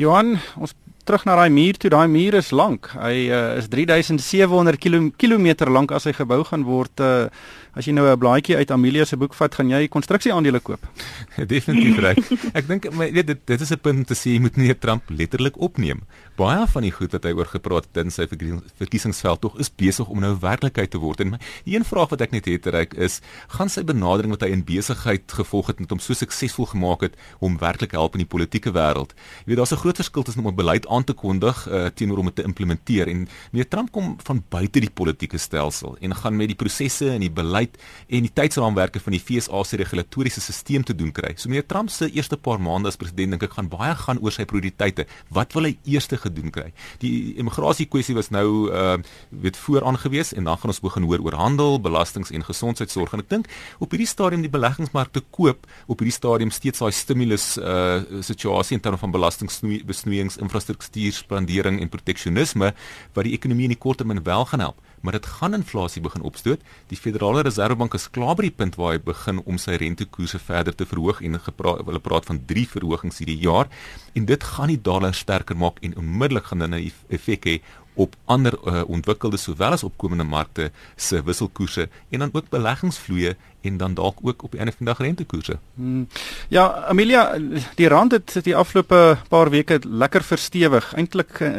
Johan, 0.00 0.38
ons 0.56 0.72
terug 1.04 1.24
na 1.24 1.36
daai 1.36 1.50
muur 1.50 1.78
toe. 1.80 1.90
Daai 1.90 2.08
muur 2.08 2.34
is 2.34 2.50
lank. 2.50 2.90
Hy 2.94 3.28
uh, 3.30 3.56
is 3.60 3.68
3700 3.72 4.78
km 5.16 5.70
lank 5.70 5.92
as 5.92 6.04
hy 6.08 6.12
gebou 6.16 6.42
gaan 6.44 6.64
word. 6.68 7.00
Uh, 7.00 7.28
as 7.74 7.86
jy 7.86 7.92
nou 7.94 8.06
'n 8.06 8.18
blaadjie 8.18 8.56
uit 8.56 8.70
Amelia 8.70 9.04
se 9.04 9.16
boek 9.16 9.34
vat, 9.34 9.54
gaan 9.54 9.70
jy 9.70 9.86
konstruksieaandele 9.88 10.60
koop. 10.60 10.82
Definitief 11.52 11.98
reg. 12.02 12.18
Ek 12.54 12.66
dink 12.66 12.88
weet 12.90 13.26
dit 13.26 13.38
dit 13.46 13.60
is 13.60 13.70
'n 13.70 13.78
punt 13.78 13.98
om 13.98 14.04
te 14.04 14.14
sê 14.14 14.34
jy 14.34 14.40
moet 14.40 14.56
nie 14.56 14.74
Trump 14.74 15.02
letterlik 15.08 15.56
opneem. 15.56 16.02
Baie 16.36 16.66
van 16.66 16.82
die 16.82 16.90
goed 16.90 17.12
wat 17.12 17.24
hy 17.24 17.32
oor 17.32 17.46
gepraat 17.46 17.86
het 17.86 18.04
in 18.04 18.10
sy 18.10 18.26
verkiesingsveld 18.26 19.40
tog 19.40 19.58
is 19.58 19.70
besig 19.70 20.08
om 20.08 20.20
nou 20.20 20.34
werklikheid 20.40 20.90
te 20.90 20.98
word. 20.98 21.20
En 21.20 21.30
my 21.30 21.38
een 21.64 21.84
vraag 21.84 22.10
wat 22.10 22.20
ek 22.20 22.32
net 22.32 22.46
het 22.46 22.66
reik 22.66 22.94
is, 22.94 23.20
gaan 23.48 23.68
sy 23.68 23.84
benadering 23.84 24.32
wat 24.32 24.42
hy 24.42 24.50
in 24.50 24.64
besigheid 24.64 25.30
gevolg 25.30 25.66
het 25.68 25.80
met 25.80 25.90
hom 25.90 26.00
so 26.00 26.14
suksesvol 26.14 26.66
gemaak 26.66 27.00
het 27.02 27.14
om 27.38 27.58
werklik 27.58 27.92
help 27.92 28.14
in 28.14 28.24
die 28.24 28.30
politieke 28.30 28.72
wêreld. 28.72 29.14
Jy 29.44 29.52
weet 29.52 29.56
daar's 29.56 29.72
'n 29.72 29.82
groot 29.84 29.96
verskil 29.96 30.22
tussen 30.22 30.44
om 30.44 30.50
'n 30.50 30.56
beleid 30.56 30.88
aan 30.88 30.99
te 31.04 31.16
kondig 31.16 31.64
uh, 31.68 31.86
teenoor 31.94 32.22
om 32.22 32.30
dit 32.30 32.38
te 32.40 32.46
implementeer 32.46 33.10
en 33.10 33.26
meneer 33.50 33.68
Trump 33.68 33.92
kom 33.94 34.14
van 34.26 34.42
buite 34.52 34.82
die 34.82 34.90
politieke 34.90 35.38
stelsel 35.38 35.96
en 36.00 36.14
gaan 36.16 36.36
met 36.36 36.50
die 36.52 36.58
prosesse 36.58 37.10
en 37.14 37.24
die 37.24 37.32
beleid 37.32 37.76
en 38.08 38.26
die 38.26 38.32
tydsraamwerke 38.34 39.02
van 39.02 39.16
die 39.16 39.22
FSA 39.22 39.62
se 39.64 39.80
regulatoriese 39.80 40.40
stelsel 40.44 40.84
te 40.84 40.94
doen 40.96 41.12
kry. 41.14 41.34
So 41.36 41.50
meneer 41.50 41.66
Trump 41.66 41.90
se 41.90 42.10
eerste 42.10 42.36
paar 42.36 42.60
maande 42.62 42.90
as 42.90 42.98
president 43.00 43.34
dink 43.34 43.44
ek 43.46 43.56
gaan 43.56 43.70
baie 43.70 43.94
gaan 43.98 44.20
oor 44.24 44.34
sy 44.34 44.46
prioriteite. 44.48 45.06
Wat 45.34 45.54
wil 45.56 45.70
hy 45.70 45.74
eers 45.88 46.08
gedoen 46.10 46.50
kry? 46.54 46.70
Die 47.02 47.36
immigrasie 47.38 47.86
kwessie 47.90 48.16
was 48.18 48.30
nou 48.34 48.70
uh 48.70 48.98
weet 49.30 49.56
vooraan 49.56 49.96
gewees 50.00 50.32
en 50.34 50.44
dan 50.48 50.58
gaan 50.58 50.72
ons 50.72 50.80
begin 50.82 51.04
hoor 51.06 51.22
oor 51.24 51.36
handel, 51.38 51.78
belastings 51.80 52.32
en 52.34 52.44
gesondheidsorg. 52.44 53.12
En 53.14 53.22
ek 53.22 53.28
dink 53.30 53.48
op 53.78 53.92
hierdie 53.94 54.08
stadium 54.08 54.42
die 54.42 54.50
beleggingsmarkte 54.52 55.22
koop 55.30 55.66
op 55.86 56.02
hierdie 56.02 56.14
stadium 56.14 56.50
steeds 56.54 56.82
daai 56.82 56.92
stimulus 56.94 57.52
uh 57.58 58.20
situasie 58.26 58.76
in 58.76 58.82
terme 58.82 58.98
van 59.00 59.12
belastingbesnoeiings, 59.14 60.38
infrastruktuur, 60.42 60.79
spandering 61.12 61.80
en 61.80 61.88
proteksionisme 61.88 62.74
wat 63.14 63.24
die 63.24 63.34
ekonomie 63.34 63.64
in 63.64 63.74
die 63.74 63.78
kort 63.78 63.98
termyn 63.98 64.24
wel 64.24 64.44
gaan 64.44 64.60
help 64.60 64.80
maar 65.00 65.12
dit 65.12 65.26
gaan 65.26 65.54
inflasie 65.54 66.02
begin 66.02 66.22
opstoot. 66.22 66.60
Die 66.88 66.98
Federale 66.98 67.42
Reservebank 67.42 67.94
is 67.94 68.10
klaar 68.10 68.36
by 68.36 68.48
die 68.48 68.54
punt 68.56 68.76
waar 68.76 68.94
hy 68.94 69.02
begin 69.04 69.40
om 69.48 69.58
sy 69.60 69.78
rentekoerse 69.80 70.40
verder 70.42 70.76
te 70.76 70.86
verhoog 70.88 71.22
en 71.24 71.38
hulle 71.40 72.02
praat 72.04 72.28
van 72.28 72.42
3 72.46 72.66
verhogings 72.74 73.20
hierdie 73.22 73.38
jaar 73.40 73.70
en 74.14 74.26
dit 74.28 74.48
gaan 74.52 74.72
die 74.72 74.80
dollar 74.80 75.16
sterker 75.16 75.56
maak 75.56 75.80
en 75.86 75.96
onmiddellik 76.00 76.50
gaan 76.50 76.64
dit 76.64 76.70
'n 76.70 76.92
effek 77.16 77.44
hê 77.48 77.56
op 77.94 78.14
ander 78.24 78.54
uh, 78.64 78.82
ontwikkelde 78.86 79.36
sowel 79.36 79.74
as 79.76 79.84
opkomende 79.84 80.24
markte 80.24 80.70
se 80.96 81.22
wisselkoerse 81.22 81.88
en 82.10 82.18
dan 82.18 82.30
ook 82.32 82.48
beleggingsvloeye 82.48 83.36
en 83.60 83.76
dan 83.76 83.94
dalk 83.94 84.18
ook 84.22 84.42
op 84.42 84.52
'n 84.54 84.56
einde 84.56 84.72
van 84.72 84.86
die 84.86 84.94
dag 84.94 84.98
rentekoerse. 84.98 85.58
Hmm. 85.74 86.08
Ja, 86.48 86.72
Amelia, 86.88 87.38
die 87.74 87.88
rand 87.88 88.12
het 88.12 88.44
die 88.44 88.56
afgelope 88.56 89.18
paar 89.28 89.50
weke 89.50 89.80
lekker 89.84 90.22
verstewig. 90.22 90.94
Eintlik 90.94 91.40
uh, 91.40 91.50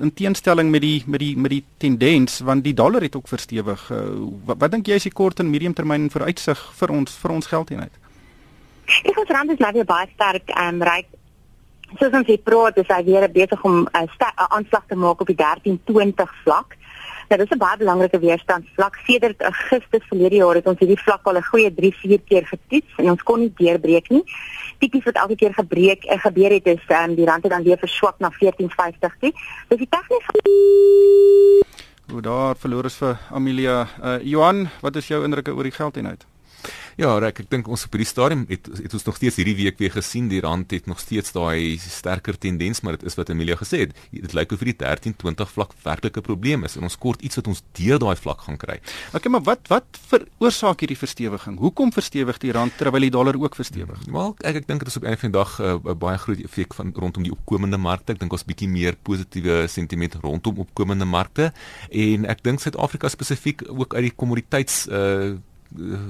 in 0.00 0.14
teenstelling 0.14 0.70
met 0.70 0.80
die 0.80 1.02
met 1.06 1.20
die 1.20 1.36
met 1.36 1.50
die 1.50 1.64
tendens 1.76 2.38
want 2.38 2.64
die 2.64 2.74
dollar 2.74 3.02
het 3.02 3.16
ook 3.16 3.28
verstewig. 3.28 3.90
Uh, 3.90 3.98
wat, 4.44 4.56
wat 4.58 4.70
dink 4.70 4.86
jy 4.86 4.94
is 4.94 5.02
die 5.02 5.12
kort 5.12 5.38
en 5.38 5.50
mediumtermyn 5.50 6.10
vooruitsig 6.10 6.72
vir 6.74 6.90
ons 6.90 7.12
vir 7.12 7.30
ons 7.30 7.46
geldeenheid? 7.46 7.92
Ek 8.84 9.14
dink 9.14 9.28
rand 9.28 9.50
is 9.50 9.58
nou 9.58 9.72
weer 9.72 9.84
baie 9.84 10.08
sterk 10.14 10.48
en 10.48 10.74
um, 10.74 10.82
ryk 10.82 11.06
soos 11.98 12.12
ons 12.12 12.26
hier 12.26 12.42
praat, 12.42 12.78
is 12.78 12.88
hy 12.88 13.02
weer 13.04 13.28
besig 13.30 13.64
om 13.64 13.84
'n 13.84 14.08
uh, 14.20 14.46
aanslag 14.56 14.84
te 14.88 14.96
maak 14.96 15.20
op 15.20 15.26
die 15.26 15.36
1320 15.36 16.34
vlak. 16.44 16.76
Nou 17.28 17.38
dis 17.40 17.50
'n 17.50 17.58
baie 17.58 17.76
belangrike 17.76 18.18
weerstandsvlak. 18.18 18.96
Sedert 19.06 19.42
Augustus 19.42 20.04
verlede 20.08 20.36
jaar 20.36 20.54
het 20.54 20.66
ons 20.66 20.78
hierdie 20.78 21.02
vlak 21.04 21.26
al 21.26 21.38
'n 21.38 21.42
goeie 21.42 21.70
3-4 21.74 22.20
keer 22.28 22.46
getoets 22.46 22.92
en 22.96 23.10
ons 23.10 23.22
kon 23.22 23.40
nie 23.40 23.52
deurbreek 23.56 24.10
nie. 24.10 24.24
Tipies 24.78 25.04
wat 25.04 25.14
elke 25.14 25.36
keer 25.36 25.54
gebreek 25.54 26.04
en 26.04 26.18
gebeur 26.18 26.50
het 26.50 26.66
is 26.66 26.84
um, 26.88 27.14
die 27.14 27.26
rand 27.26 27.42
het 27.42 27.52
dan 27.52 27.62
weer 27.62 27.78
verswak 27.78 28.18
na 28.18 28.30
14.50 28.32 29.18
toe. 29.20 29.32
Dis 29.68 29.78
die 29.78 29.88
tegniese 29.88 31.62
Hoe 32.10 32.20
daar 32.20 32.56
verloor 32.56 32.84
is 32.84 32.96
vir 32.96 33.18
Amelia. 33.30 33.86
Uh, 34.02 34.18
Johan, 34.22 34.68
wat 34.80 34.96
is 34.96 35.08
jou 35.08 35.24
indrukke 35.24 35.54
oor 35.54 35.62
die 35.62 35.72
geldeenheid? 35.72 36.26
Ja, 36.96 37.16
ek 37.26 37.40
ek 37.44 37.50
dink 37.50 37.68
ons 37.68 37.84
op 37.86 37.94
hierdie 37.96 38.08
stadium 38.08 38.44
het 38.48 38.68
het 38.70 38.94
ons 38.94 39.06
nog 39.06 39.16
steeds 39.18 39.38
hierdie 39.40 39.56
week 39.58 39.78
weer 39.82 39.90
gesien 39.94 40.28
die 40.30 40.40
rand 40.44 40.70
het 40.70 40.86
nog 40.86 41.00
steeds 41.02 41.34
daai 41.34 41.78
sterker 41.78 42.38
tendens, 42.38 42.82
maar 42.82 42.98
dit 42.98 43.06
is 43.10 43.16
wat 43.18 43.32
Emilia 43.32 43.56
gesê 43.58 43.84
het. 43.84 43.94
Dit 44.12 44.34
lyk 44.36 44.52
of 44.54 44.62
vir 44.62 44.70
die 44.72 44.76
1320 44.78 45.50
vlak 45.50 45.74
werklike 45.84 46.22
probleem 46.24 46.64
is 46.68 46.76
en 46.78 46.86
ons 46.86 46.98
kort 47.00 47.22
iets 47.22 47.40
wat 47.40 47.50
ons 47.50 47.62
deur 47.78 47.98
daai 47.98 48.14
vlak 48.16 48.46
gaan 48.46 48.58
kry. 48.60 48.78
Okay, 49.12 49.32
maar 49.32 49.42
wat 49.46 49.66
wat 49.72 50.00
veroorsaak 50.10 50.84
hierdie 50.84 50.98
verstewiging? 50.98 51.58
Hoekom 51.58 51.92
verstewig 51.94 52.38
die 52.42 52.52
rand 52.54 52.76
terwyl 52.78 53.06
die 53.06 53.12
dollar 53.14 53.38
ook 53.40 53.58
verstewig? 53.58 54.04
Wel, 54.06 54.36
ek 54.44 54.62
ek 54.62 54.68
dink 54.70 54.84
dit 54.84 54.92
is 54.92 54.98
op 55.00 55.04
'n 55.04 55.16
van 55.16 55.30
die 55.30 55.38
dag 55.38 55.58
eh, 55.60 55.74
'n 55.74 55.88
uh, 55.88 55.94
baie 55.94 56.18
groot 56.18 56.40
effek 56.44 56.74
van 56.74 56.92
rondom 56.94 57.22
die 57.22 57.32
opkomende 57.32 57.78
markte. 57.78 58.12
Ek 58.12 58.20
dink 58.20 58.32
ons 58.32 58.44
bietjie 58.44 58.68
meer 58.68 58.94
positiewe 59.02 59.66
sentiment 59.68 60.14
rondom 60.22 60.58
opkomende 60.58 61.04
markte 61.04 61.52
en 61.90 62.26
ek 62.26 62.42
dink 62.42 62.60
Suid-Afrika 62.60 63.08
spesifiek 63.08 63.62
ook 63.68 63.94
uit 63.94 64.02
die 64.10 64.16
kommoditeits 64.16 64.86
uh, 64.88 65.34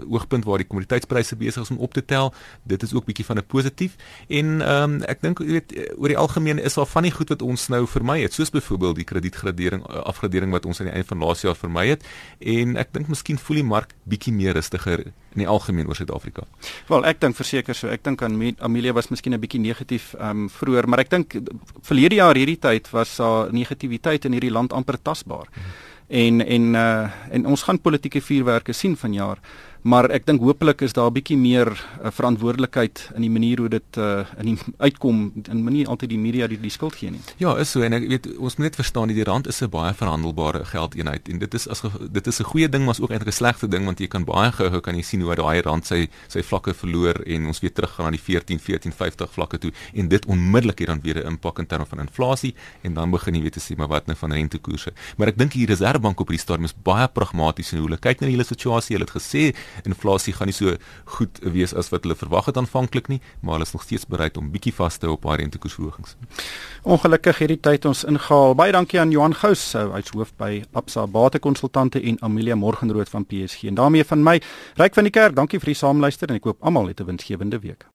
oogpunt 0.08 0.44
waar 0.44 0.60
die 0.60 0.66
kommoditeitspryse 0.66 1.36
besig 1.36 1.62
is 1.62 1.70
om 1.70 1.78
op 1.78 1.94
te 1.94 2.04
tel. 2.04 2.32
Dit 2.62 2.82
is 2.82 2.94
ook 2.94 3.04
bietjie 3.04 3.24
van 3.24 3.38
'n 3.38 3.46
positief. 3.46 3.96
En 4.28 4.60
ehm 4.60 4.82
um, 4.82 5.02
ek 5.02 5.20
dink 5.20 5.38
jy 5.38 5.46
weet 5.60 5.74
oor 5.96 6.08
die 6.08 6.18
algemeen 6.18 6.58
is 6.58 6.74
daar 6.74 6.86
van 6.86 7.02
die 7.02 7.12
goed 7.12 7.28
wat 7.28 7.42
ons 7.42 7.68
nou 7.68 7.86
vermy 7.86 8.20
het, 8.22 8.32
soos 8.32 8.50
byvoorbeeld 8.50 8.96
die 8.96 9.04
kredietgradering 9.04 9.82
uh, 9.88 10.02
afgradering 10.04 10.52
wat 10.52 10.66
ons 10.66 10.80
aan 10.80 10.86
die 10.86 10.94
einde 10.94 11.08
van 11.08 11.18
laas 11.18 11.40
jaar 11.40 11.56
vermy 11.56 11.86
het. 11.86 12.04
En 12.38 12.76
ek 12.76 12.92
dink 12.92 13.08
miskien 13.08 13.38
voel 13.38 13.56
die 13.56 13.64
mark 13.64 13.94
bietjie 14.04 14.32
meer 14.32 14.52
rustiger 14.52 15.04
in 15.34 15.42
die 15.42 15.48
algemeen 15.48 15.88
oor 15.88 15.96
Suid-Afrika. 15.96 16.42
Wel, 16.88 17.04
ek 17.04 17.20
dink 17.20 17.36
verseker 17.36 17.74
so. 17.74 17.88
Ek 17.88 18.04
dink 18.04 18.22
aan 18.22 18.54
Amelia 18.58 18.92
was 18.92 19.10
miskien 19.10 19.34
'n 19.34 19.40
bietjie 19.40 19.60
negatief 19.60 20.14
ehm 20.14 20.44
um, 20.44 20.48
vroeër, 20.48 20.88
maar 20.88 20.98
ek 20.98 21.10
dink 21.10 21.34
verlede 21.82 22.14
jaar 22.14 22.36
hierdie 22.36 22.58
tyd 22.58 22.90
was 22.90 23.16
daar 23.16 23.46
uh, 23.46 23.52
negativiteit 23.52 24.24
in 24.24 24.32
hierdie 24.32 24.52
land 24.52 24.72
amper 24.72 25.02
tasbaar. 25.02 25.48
Hmm 25.54 25.93
en 26.14 26.40
en 26.46 26.74
uh 26.74 27.10
en 27.30 27.46
ons 27.46 27.62
gaan 27.62 27.80
politieke 27.80 28.20
vuurwerke 28.22 28.72
sien 28.72 28.96
vanjaar 28.96 29.38
maar 29.84 30.08
ek 30.16 30.24
dink 30.24 30.40
hopelik 30.40 30.80
is 30.80 30.94
daar 30.96 31.10
'n 31.10 31.12
bietjie 31.12 31.36
meer 31.36 31.68
uh, 31.68 32.10
verantwoordelikheid 32.10 33.10
in 33.14 33.20
die 33.20 33.30
manier 33.30 33.58
hoe 33.58 33.68
dit 33.68 33.96
uh, 33.98 34.24
in 34.40 34.54
die 34.54 34.58
uitkom 34.78 35.32
en 35.50 35.62
moenie 35.62 35.86
altyd 35.86 36.08
die 36.08 36.18
media 36.18 36.46
die, 36.48 36.60
die 36.60 36.70
skuld 36.70 36.94
gee 36.96 37.10
nie. 37.10 37.20
Ja, 37.36 37.56
is 37.60 37.70
so 37.70 37.82
en 37.82 37.92
ek 37.92 38.08
weet 38.08 38.26
ons 38.38 38.56
moet 38.56 38.72
net 38.72 38.76
verstaan 38.76 39.08
die 39.08 39.24
rand 39.24 39.46
is 39.46 39.60
'n 39.60 39.68
baie 39.68 39.92
verhandelbare 39.94 40.64
geldeenheid 40.64 41.28
en 41.28 41.38
dit 41.38 41.54
is 41.54 41.68
as 41.68 41.82
dit 42.10 42.26
is 42.26 42.40
'n 42.40 42.44
goeie 42.44 42.68
ding 42.68 42.84
maar 42.84 42.96
ook 43.00 43.10
eintlik 43.10 43.28
'n 43.28 43.36
slegte 43.36 43.68
ding 43.68 43.84
want 43.84 44.00
jy 44.00 44.08
kan 44.08 44.24
baie 44.24 44.52
gou 44.52 44.80
kan 44.80 44.96
jy 44.96 45.02
sien 45.02 45.20
hoe 45.20 45.34
daai 45.34 45.60
rand 45.60 45.86
sy 45.86 46.08
sy 46.28 46.42
vlakke 46.42 46.74
verloor 46.74 47.20
en 47.26 47.46
ons 47.46 47.60
weer 47.60 47.72
terug 47.72 47.90
gaan 47.90 48.06
na 48.06 48.10
die 48.10 48.24
14 48.24 48.58
1450 48.58 49.32
vlakke 49.32 49.58
toe 49.58 49.72
en 49.92 50.08
dit 50.08 50.26
onmiddellik 50.26 50.78
hier 50.78 50.88
dan 50.88 51.00
weer 51.02 51.20
'n 51.20 51.26
impak 51.26 51.58
in 51.58 51.66
terme 51.66 51.86
van 51.86 52.00
inflasie 52.00 52.54
en 52.82 52.94
dan 52.94 53.10
begin 53.10 53.34
jy 53.34 53.42
weet 53.42 53.52
te 53.52 53.60
sê 53.60 53.76
maar 53.76 53.88
wat 53.88 54.06
nou 54.06 54.16
van 54.16 54.32
rentekoerse. 54.32 54.92
Maar 55.16 55.28
ek 55.28 55.38
dink 55.38 55.52
die 55.52 55.66
Reservebank 55.66 56.20
op 56.20 56.28
hierdie 56.28 56.42
stadium 56.42 56.64
is 56.64 56.74
baie 56.82 57.08
pragmaties 57.08 57.72
en 57.72 57.78
hoe 57.78 57.88
hulle 57.88 58.00
kyk 58.00 58.20
na 58.20 58.26
die 58.26 58.36
hele 58.36 58.44
situasie. 58.44 58.96
Hulle 58.96 59.04
het 59.04 59.16
gesê 59.22 59.54
inflasie 59.82 60.32
gaan 60.32 60.46
nie 60.46 60.56
so 60.56 60.76
goed 61.18 61.38
wees 61.42 61.74
as 61.74 61.90
wat 61.92 62.02
hulle 62.04 62.14
verwag 62.14 62.46
het 62.46 62.56
aanvanklik 62.56 63.08
nie, 63.08 63.20
maar 63.40 63.58
hulle 63.58 63.68
is 63.68 63.72
nog 63.72 63.82
steeds 63.82 64.06
bereid 64.06 64.36
om 64.36 64.50
bietjie 64.50 64.74
vas 64.74 64.96
te 64.98 65.06
hou 65.06 65.16
op 65.16 65.24
haar 65.28 65.38
rentekoersverhogings. 65.42 66.16
Ongelukkig 66.82 67.38
hierdie 67.38 67.60
tyd 67.60 67.84
ons 67.84 68.04
ingehaal. 68.04 68.54
Baie 68.54 68.72
dankie 68.72 69.00
aan 69.00 69.10
Johan 69.10 69.34
Gous, 69.34 69.72
hy's 69.72 70.12
hoof 70.14 70.34
by 70.40 70.62
Absa 70.72 71.06
Batekonsultante 71.06 72.02
en 72.02 72.20
Amelia 72.22 72.54
Morgenrood 72.54 73.08
van 73.08 73.26
PSG. 73.26 73.64
En 73.72 73.74
daarmee 73.74 74.04
van 74.04 74.22
my, 74.22 74.40
Ryk 74.76 74.94
van 74.94 75.04
die 75.08 75.14
Kerk, 75.14 75.36
dankie 75.36 75.60
vir 75.60 75.74
die 75.74 75.80
saamluister 75.80 76.28
en 76.28 76.40
ek 76.40 76.44
hoop 76.50 76.62
almal 76.62 76.88
het 76.92 77.00
'n 77.00 77.06
winsgewende 77.06 77.58
week. 77.58 77.86